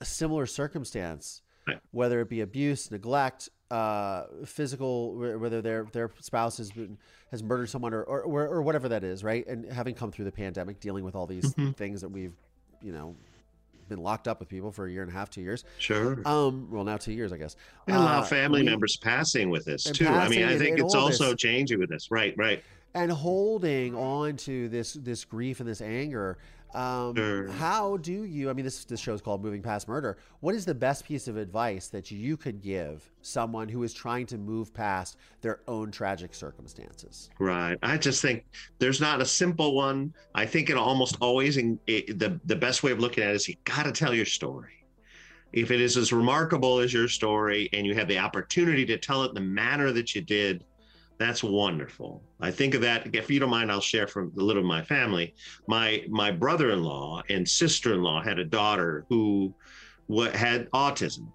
[0.00, 1.78] a similar circumstance, Right.
[1.90, 6.98] whether it be abuse, neglect, uh, physical, whether their their spouse has been
[7.30, 9.46] has murdered someone or, or or whatever that is, right?
[9.46, 11.70] And having come through the pandemic, dealing with all these Mm-hmm.
[11.72, 12.34] things that we've,
[12.82, 13.14] you know,
[13.88, 15.64] been locked up with people for a year and a half, two years.
[15.78, 16.20] Sure.
[16.26, 17.56] Um, well, now two years, I guess.
[17.86, 20.06] and a lot Uh, of family we- members passing with this too.
[20.06, 21.40] I mean, I think it's also this.
[21.40, 22.10] changing with this.
[22.10, 22.64] Right, right.
[22.94, 26.38] And holding on to this this grief and this anger
[26.72, 27.48] um, Sure.
[27.48, 30.64] how do you i mean this this show is called moving past murder what is
[30.64, 34.72] the best piece of advice that you could give someone who is trying to move
[34.72, 37.76] past their own tragic circumstances Right.
[37.82, 38.44] I just think
[38.78, 40.14] there's not a simple one.
[40.34, 43.36] I think it almost always in, it, the the best way of looking at it
[43.36, 44.84] is you got to tell your story.
[45.52, 49.24] If it is as remarkable as your story and you have the opportunity to tell
[49.24, 50.64] it in the manner that you did,
[51.20, 52.22] that's wonderful.
[52.40, 53.14] I think of that.
[53.14, 55.34] If you don't mind, I'll share from a little of my family.
[55.68, 59.54] My my brother-in-law and sister-in-law had a daughter who
[60.32, 61.28] had autism,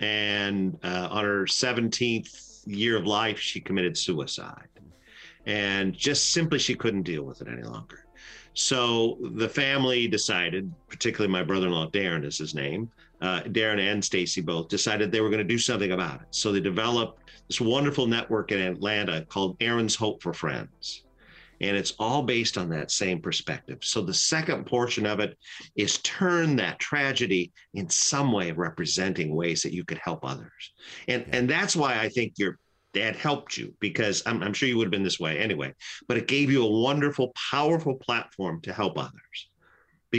[0.00, 4.68] and uh, on her 17th year of life, she committed suicide
[5.46, 8.04] and just simply she couldn't deal with it any longer.
[8.54, 14.40] So the family decided, particularly my brother-in-law Darren is his name, uh, Darren and Stacy
[14.40, 16.26] both decided they were going to do something about it.
[16.30, 21.04] So they developed this wonderful network in Atlanta called Erin's Hope for Friends.
[21.60, 23.78] And it's all based on that same perspective.
[23.80, 25.38] So the second portion of it
[25.74, 30.74] is turn that tragedy in some way representing ways that you could help others.
[31.08, 32.58] And and that's why I think your
[32.92, 35.74] dad helped you because I'm, I'm sure you would have been this way anyway,
[36.08, 39.48] but it gave you a wonderful, powerful platform to help others.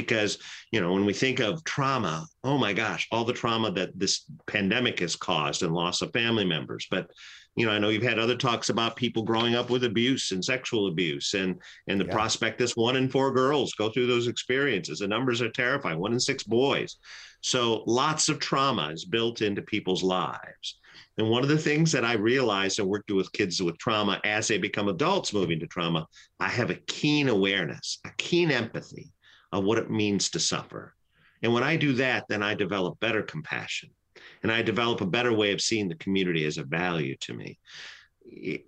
[0.01, 0.37] Because,
[0.71, 4.25] you know, when we think of trauma, oh my gosh, all the trauma that this
[4.45, 6.85] pandemic has caused and loss of family members.
[6.91, 7.09] But,
[7.55, 10.45] you know, I know you've had other talks about people growing up with abuse and
[10.45, 12.11] sexual abuse and and the Yeah.
[12.11, 14.99] prospect that one in four girls go through those experiences.
[14.99, 16.97] The numbers are terrifying, one in six boys.
[17.41, 20.79] So lots of trauma is built into people's lives.
[21.17, 24.47] And one of the things that I realized in working with kids with trauma as
[24.47, 26.05] they become adults moving to trauma,
[26.39, 29.09] I have a keen awareness, a keen empathy
[29.51, 30.93] of what it means to suffer.
[31.41, 33.89] And when I do that, then I develop better compassion.
[34.43, 37.59] and I develop a better way of seeing the community as a value to me.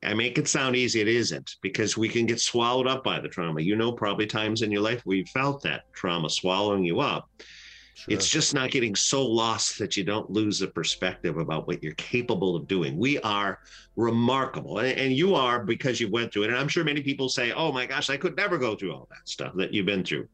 [0.03, 1.01] I make it sound easy.
[1.01, 3.61] It isn't because we can get swallowed up by the trauma.
[3.61, 7.30] You know, probably times in your life where you felt that trauma swallowing you up.
[7.95, 8.13] Sure.
[8.13, 11.91] It's just not getting so lost that you don't lose the perspective about what you're
[11.95, 12.97] capable of doing.
[12.97, 13.59] We are
[13.97, 16.49] remarkable, and, you are because you went through it.
[16.51, 19.09] And I'm sure many people say, "Oh my gosh, I could never go through all
[19.09, 20.30] that stuff that you've been through,"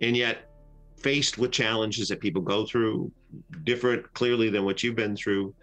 [0.00, 0.50] and yet
[0.96, 3.10] faced with challenges that people go through
[3.64, 5.54] different clearly than what you've been through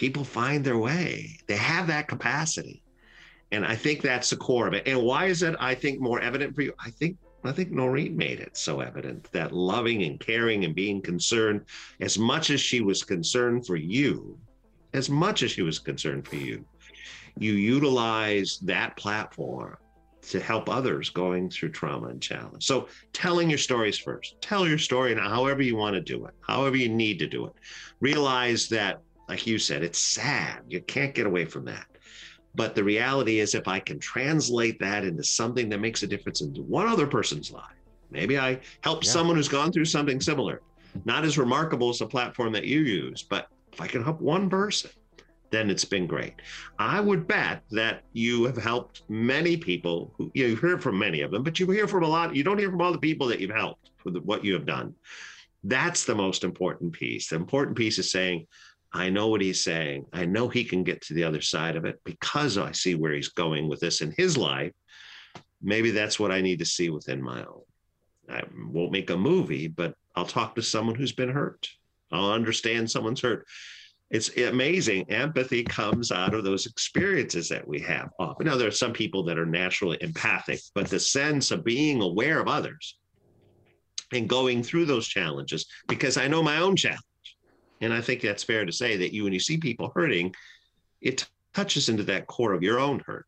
[0.00, 1.38] people find their way.
[1.46, 2.82] They have that capacity.
[3.52, 4.88] And I think that's the core of it.
[4.88, 6.72] And why is it, I think, more evident for you?
[6.78, 11.00] I think I think Noreen made it so evident that loving and caring and being
[11.00, 11.64] concerned,
[12.00, 14.38] as much as she was concerned for you,
[14.92, 16.64] as much as she was concerned for you,
[17.38, 19.76] you utilize that platform
[20.22, 22.64] to help others going through trauma and challenge.
[22.66, 24.40] So telling your stories first.
[24.40, 27.46] Tell your story and however you want to do it, however you need to do
[27.46, 27.54] it.
[28.00, 29.00] Realize that
[29.30, 30.62] like you said, it's sad.
[30.68, 31.86] You can't get away from that.
[32.56, 36.40] But the reality is, if I can translate that into something that makes a difference
[36.40, 37.76] in one other person's life,
[38.10, 39.10] maybe I help yeah.
[39.10, 40.62] someone who's gone through something similar,
[41.04, 44.50] not as remarkable as the platform that you use, but if I can help one
[44.50, 44.90] person,
[45.50, 46.34] then it's been great.
[46.78, 50.14] I would bet that you have helped many people.
[50.16, 52.34] Who, you, hear from many of them, but you hear from a lot.
[52.34, 54.94] You don't hear from all the people that you've helped with what you have done.
[55.64, 57.28] That's the most important piece.
[57.28, 58.46] The important piece is saying,
[58.92, 60.06] I know what he's saying.
[60.12, 63.12] I know he can get to the other side of it because I see where
[63.12, 64.72] he's going with this in his life.
[65.62, 67.62] Maybe that's what I need to see within my own.
[68.28, 71.68] I won't make a movie, but I'll talk to someone who's been hurt.
[72.10, 73.46] I'll understand someone's hurt.
[74.10, 75.08] It's amazing.
[75.08, 78.10] Empathy comes out of those experiences that we have.
[78.18, 82.02] Often, now there are some people that are naturally empathic, but the sense of being
[82.02, 82.98] aware of others
[84.12, 87.04] and going through those challenges, because I know my own challenge
[87.80, 90.34] and I think that's fair to say that you, when you see people hurting,
[91.00, 93.26] it touches into that core of your own hurt.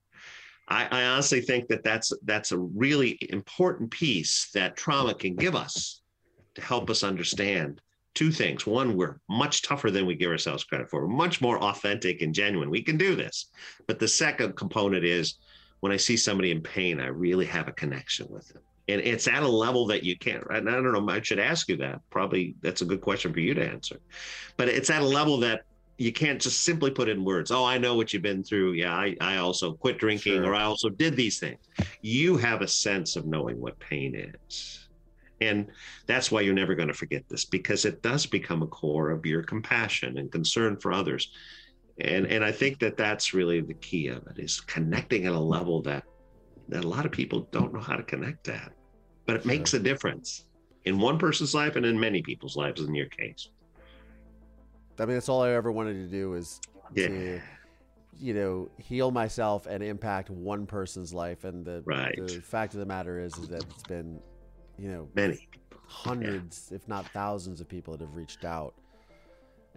[0.69, 5.55] I, I honestly think that that's that's a really important piece that trauma can give
[5.55, 6.03] us
[6.55, 7.81] to help us understand
[8.15, 8.67] two things.
[8.67, 11.07] One, we're much tougher than we give ourselves credit for.
[11.07, 12.71] We're much more authentic and genuine.
[12.71, 13.47] We can do this.
[13.87, 15.35] But the second component is
[15.81, 19.29] when I see somebody in pain, I really have a connection with them and it's
[19.29, 20.67] at a level that you can't right?
[20.67, 23.55] i don't know i should ask you that probably that's a good question for you
[23.55, 23.99] to answer
[24.57, 25.63] but it's at a level that
[25.99, 28.95] you can't just simply put in words oh i know what you've been through yeah
[28.95, 30.51] i, I also quit drinking sure.
[30.51, 31.59] or i also did these things
[32.01, 34.82] you have a sense of knowing what pain is
[35.43, 35.69] and
[36.07, 39.25] that's why you're never going to forget this because it does become a core of
[39.27, 41.33] your compassion and concern for others
[42.01, 45.39] and and i think that that's really the key of it is connecting at a
[45.39, 46.05] level that
[46.69, 48.73] that a lot of people don't know how to connect at,
[49.27, 50.47] But it makes a difference
[50.85, 53.51] in one person's life and in many people's lives in your case.
[54.99, 56.61] I mean, that's all I ever wanted to do is
[56.95, 57.09] yeah.
[57.09, 57.41] to,
[58.19, 61.45] you know, heal myself and impact one person's life.
[61.45, 62.15] And the, right.
[62.17, 64.21] the fact of the matter is, is that it's been,
[64.79, 65.49] you know, many
[65.87, 66.77] hundreds, yeah.
[66.77, 68.75] if not thousands of people that have reached out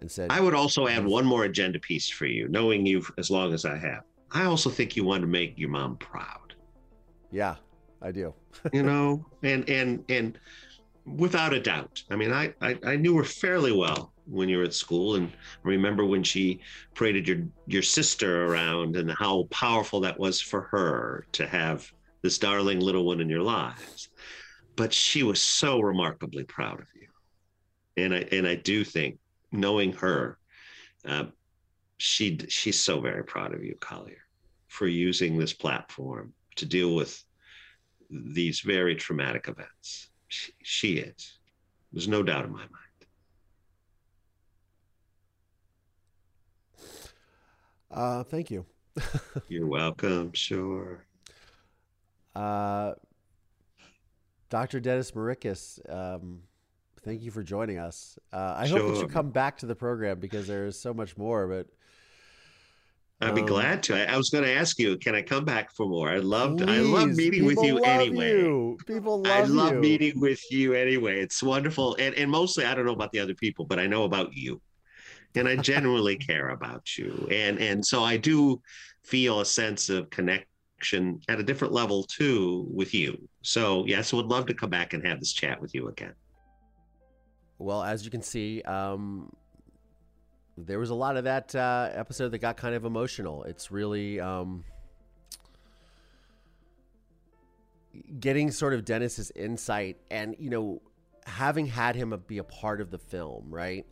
[0.00, 0.30] and said.
[0.30, 3.64] I would also add one more agenda piece for you, knowing you as long as
[3.64, 4.02] I have.
[4.32, 6.54] I also think you want to make your mom proud.
[7.30, 7.56] Yeah,
[8.02, 8.34] I do.
[8.72, 10.38] you know, and and and
[11.04, 12.02] without a doubt.
[12.10, 15.32] I mean, I, I I knew her fairly well when you were at school, and
[15.62, 16.60] remember when she
[16.94, 21.90] paraded your your sister around, and how powerful that was for her to have
[22.22, 24.08] this darling little one in your lives.
[24.76, 27.08] But she was so remarkably proud of you,
[27.96, 29.18] and I and I do think
[29.52, 30.38] knowing her,
[31.06, 31.24] uh,
[31.98, 34.26] she she's so very proud of you, Collier,
[34.68, 37.24] for using this platform to deal with
[38.10, 40.10] these very traumatic events.
[40.28, 41.38] She, she is.
[41.92, 42.70] There's no doubt in my mind.
[47.90, 48.66] Uh, thank you.
[49.48, 50.32] You're welcome.
[50.32, 51.04] Sure.
[52.34, 52.92] Uh,
[54.56, 54.80] Dr.
[54.80, 56.38] Dennis Marikis, um,
[57.02, 58.18] thank you for joining us.
[58.32, 58.78] Uh, I sure.
[58.78, 61.66] hope that you come back to the program because there is so much more, but
[63.20, 63.94] I'd be um, glad to.
[63.94, 66.08] I, I was going to ask you, can I come back for more?
[66.08, 68.30] I loved, please, I love meeting with you anyway.
[68.30, 68.78] You.
[68.86, 69.80] People love I love you.
[69.80, 71.20] meeting with you anyway.
[71.20, 74.04] It's wonderful, and and mostly I don't know about the other people, but I know
[74.04, 74.62] about you,
[75.34, 78.62] and I genuinely care about you, and and so I do
[79.04, 80.08] feel a sense of
[80.76, 83.28] connection at a different level too with you.
[83.42, 86.14] So yes, would love to come back and have this chat with you again.
[87.58, 89.32] Well, as you can see, um,
[90.58, 93.44] there was a lot of that uh, episode that got kind of emotional.
[93.44, 94.64] It's really um,
[98.20, 100.82] getting sort of Dennis's insight and, you know,
[101.24, 103.86] having had him be a part of the film, right?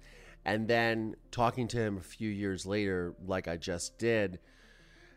[0.44, 4.40] And then talking to him a few years later, like I just did,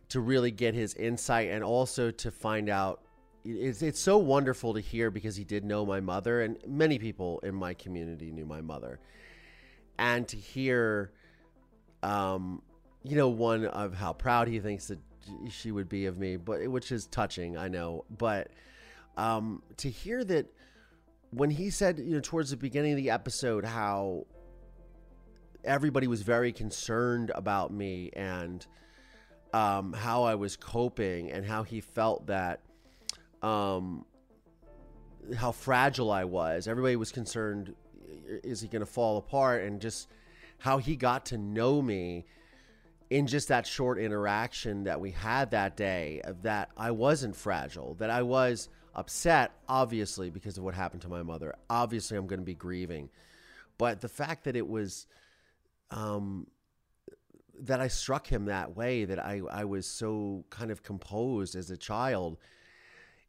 [0.10, 3.02] to really get his insight and also to find out.
[3.44, 7.40] It's, it's so wonderful to hear because he did know my mother, and many people
[7.40, 9.00] in my community knew my mother.
[9.98, 11.12] And to hear,
[12.04, 12.62] um,
[13.04, 15.00] you know, one of how proud he thinks that
[15.50, 18.06] she would be of me, but which is touching, I know.
[18.18, 18.52] But
[19.16, 20.48] um, to hear that
[21.32, 24.26] when he said, you know, towards the beginning of the episode, how
[25.64, 28.66] everybody was very concerned about me and
[29.54, 32.62] um, how I was coping and how he felt that
[33.42, 34.06] um,
[35.36, 36.68] how fragile I was.
[36.68, 37.76] Everybody was concerned,
[38.44, 39.64] is he going to fall apart?
[39.64, 40.08] And just
[40.60, 42.26] how he got to know me
[43.10, 48.10] in just that short interaction that we had that day that I wasn't fragile, that
[48.10, 51.56] I was upset, obviously, because of what happened to my mother.
[51.70, 53.10] Obviously, I'm going to be grieving.
[53.78, 55.06] But the fact that it was,
[55.92, 56.48] um,
[57.60, 61.70] that I struck him that way, that I, I was so kind of composed as
[61.72, 62.38] a child,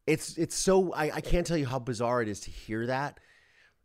[0.07, 3.20] it's, it's so, I, I can't tell you how bizarre it is to hear that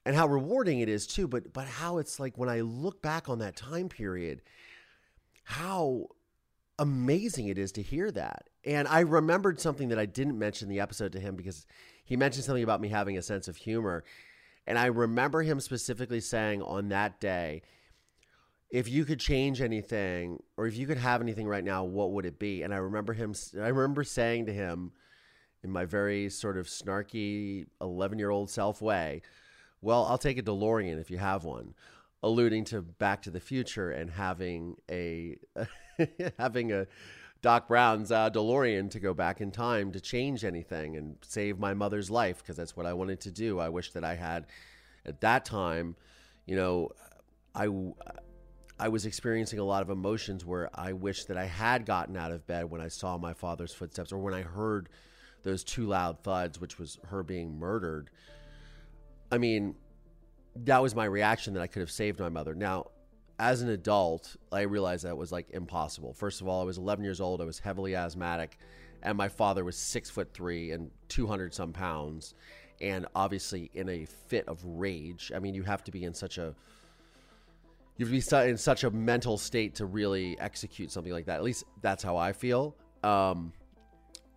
[0.05, 3.29] and how rewarding it is too, but, but how it's like when I look back
[3.29, 4.41] on that time period,
[5.43, 6.07] how
[6.79, 8.49] amazing it is to hear that.
[8.65, 11.65] And I remembered something that I didn't mention the episode to him because
[12.05, 14.03] he mentioned something about me having a sense of humor.
[14.65, 17.61] And I remember him specifically saying on that day,
[18.73, 22.25] if you could change anything or if you could have anything right now, what would
[22.25, 22.63] it be?
[22.63, 24.93] And I remember him, I remember saying to him
[25.63, 29.21] in my very sort of snarky 11 year old self way,
[29.79, 31.75] well, I'll take a DeLorean if you have one
[32.23, 35.37] alluding to Back to the Future and having a
[36.39, 36.87] having a
[37.43, 41.75] Doc Brown's uh, DeLorean to go back in time to change anything and save my
[41.75, 43.59] mother's life because that's what I wanted to do.
[43.59, 44.47] I wish that I had
[45.05, 45.95] at that time,
[46.47, 46.89] you know,
[47.53, 47.67] I
[48.79, 52.31] I was experiencing a lot of emotions where I wish that I had gotten out
[52.31, 54.89] of bed when I saw my father's footsteps or when I heard
[55.43, 58.09] those two loud thuds, which was her being murdered.
[59.31, 59.75] I mean,
[60.55, 62.55] that was my reaction that I could have saved my mother.
[62.55, 62.87] Now,
[63.39, 66.13] as an adult, I realized that was like impossible.
[66.13, 67.41] First of all, I was 11 years old.
[67.41, 68.57] I was heavily asthmatic,
[69.01, 72.35] and my father was six foot three and 200 some pounds,
[72.81, 75.31] and obviously in a fit of rage.
[75.35, 76.55] I mean, you have to be in such a
[77.97, 81.35] you have to be in such a mental state to really execute something like that.
[81.35, 82.75] At least that's how I feel.
[83.03, 83.53] Um,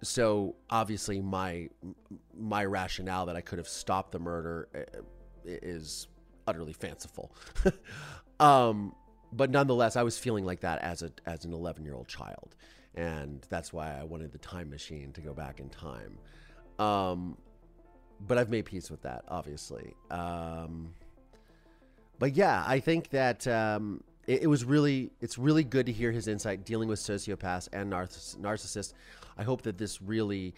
[0.03, 1.69] so obviously, my
[2.39, 5.01] my rationale that I could have stopped the murder uh,
[5.45, 6.09] is
[6.47, 7.33] utterly fanciful.
[8.41, 8.95] um,
[9.33, 12.57] but nonetheless, I was feeling like that as a as an 11 year old child,
[12.95, 16.19] and that's why I wanted the time machine to go back in time.
[16.79, 17.39] Um,
[18.27, 19.95] but I've made peace with that, obviously.
[20.11, 20.95] Um,
[22.19, 26.13] but yeah, I think that um, it, it, was really it's really good to hear
[26.13, 28.93] his insight dealing with sociopaths and narcissists.
[29.39, 30.55] I hope that this really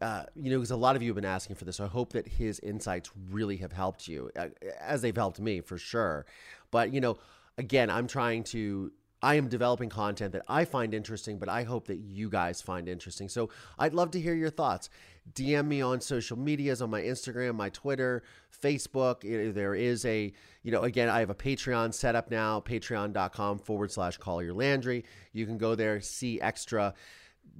[0.00, 1.76] uh, you know, because a lot of you have been asking for this.
[1.76, 4.48] So I hope that his insights really have helped you, uh,
[4.80, 6.26] as they've helped me for sure.
[6.70, 7.16] But you know,
[7.58, 8.92] again, I'm trying to.
[9.22, 12.86] I am developing content that I find interesting, but I hope that you guys find
[12.86, 13.30] interesting.
[13.30, 13.48] So
[13.78, 14.90] I'd love to hear your thoughts.
[15.34, 18.22] DM me on social medias on my Instagram, my Twitter,
[18.62, 19.22] Facebook.
[19.54, 23.90] There is a, you know, again, I have a Patreon set up now, patreon.com forward
[23.90, 25.04] slash Collier Landry.
[25.32, 26.94] You can go there, see extra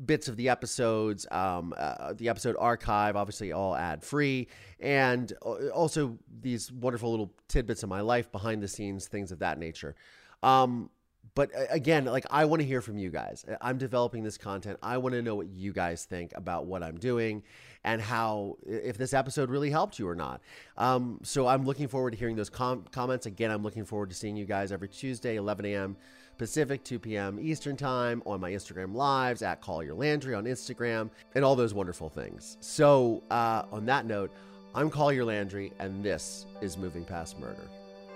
[0.05, 4.49] bits of the episodes, um, uh, the episode archive, obviously all ad free,
[4.81, 5.33] and
[5.75, 9.95] also these wonderful little tidbits of my life, behind the scenes, things of that nature.
[10.43, 10.91] Um,
[11.35, 13.45] but again, like I want to hear from you guys.
[13.61, 14.79] I'm developing this content.
[14.83, 17.43] I want to know what you guys think about what I'm doing
[17.85, 20.41] and how if this episode really helped you or not.
[20.77, 23.27] Um, so I'm looking forward to hearing those com- comments.
[23.27, 25.97] Again, I'm looking forward to seeing you guys every Tuesday, 11 a.m.
[26.39, 27.39] Pacific, 2 p.m.
[27.41, 32.11] Eastern Time on my Instagram lives at Collier Landry on Instagram and all those wonderful
[32.11, 32.59] things.
[32.61, 34.31] So, uh, on that note,
[34.75, 37.69] I'm Collier Landry, and this is Moving Past Murder.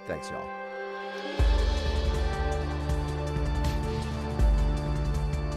[0.06, 1.79] Thanks, y'all.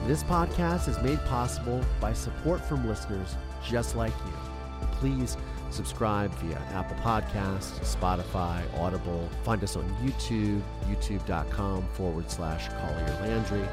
[0.05, 4.87] This podcast is made possible by support from listeners just like you.
[4.93, 5.37] Please
[5.73, 9.27] Subscribe via Apple Podcasts, Spotify, Audible.
[9.43, 13.67] Find us on YouTube, youtube.com forward slash Collier Landry.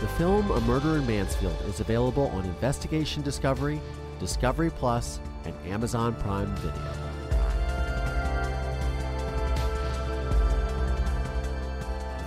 [0.00, 3.80] The film A Murder in Mansfield is available on Investigation Discovery,
[4.18, 7.01] Discovery Plus, and Amazon Prime Video.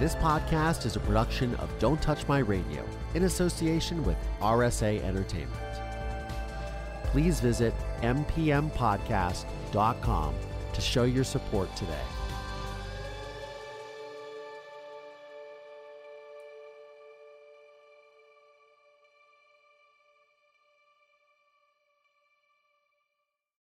[0.05, 5.59] This podcast is a production of Don't Touch My Radio in association with RSA Entertainment.
[7.05, 10.35] please visit mpmpodcast.com
[10.73, 12.03] to show your support today.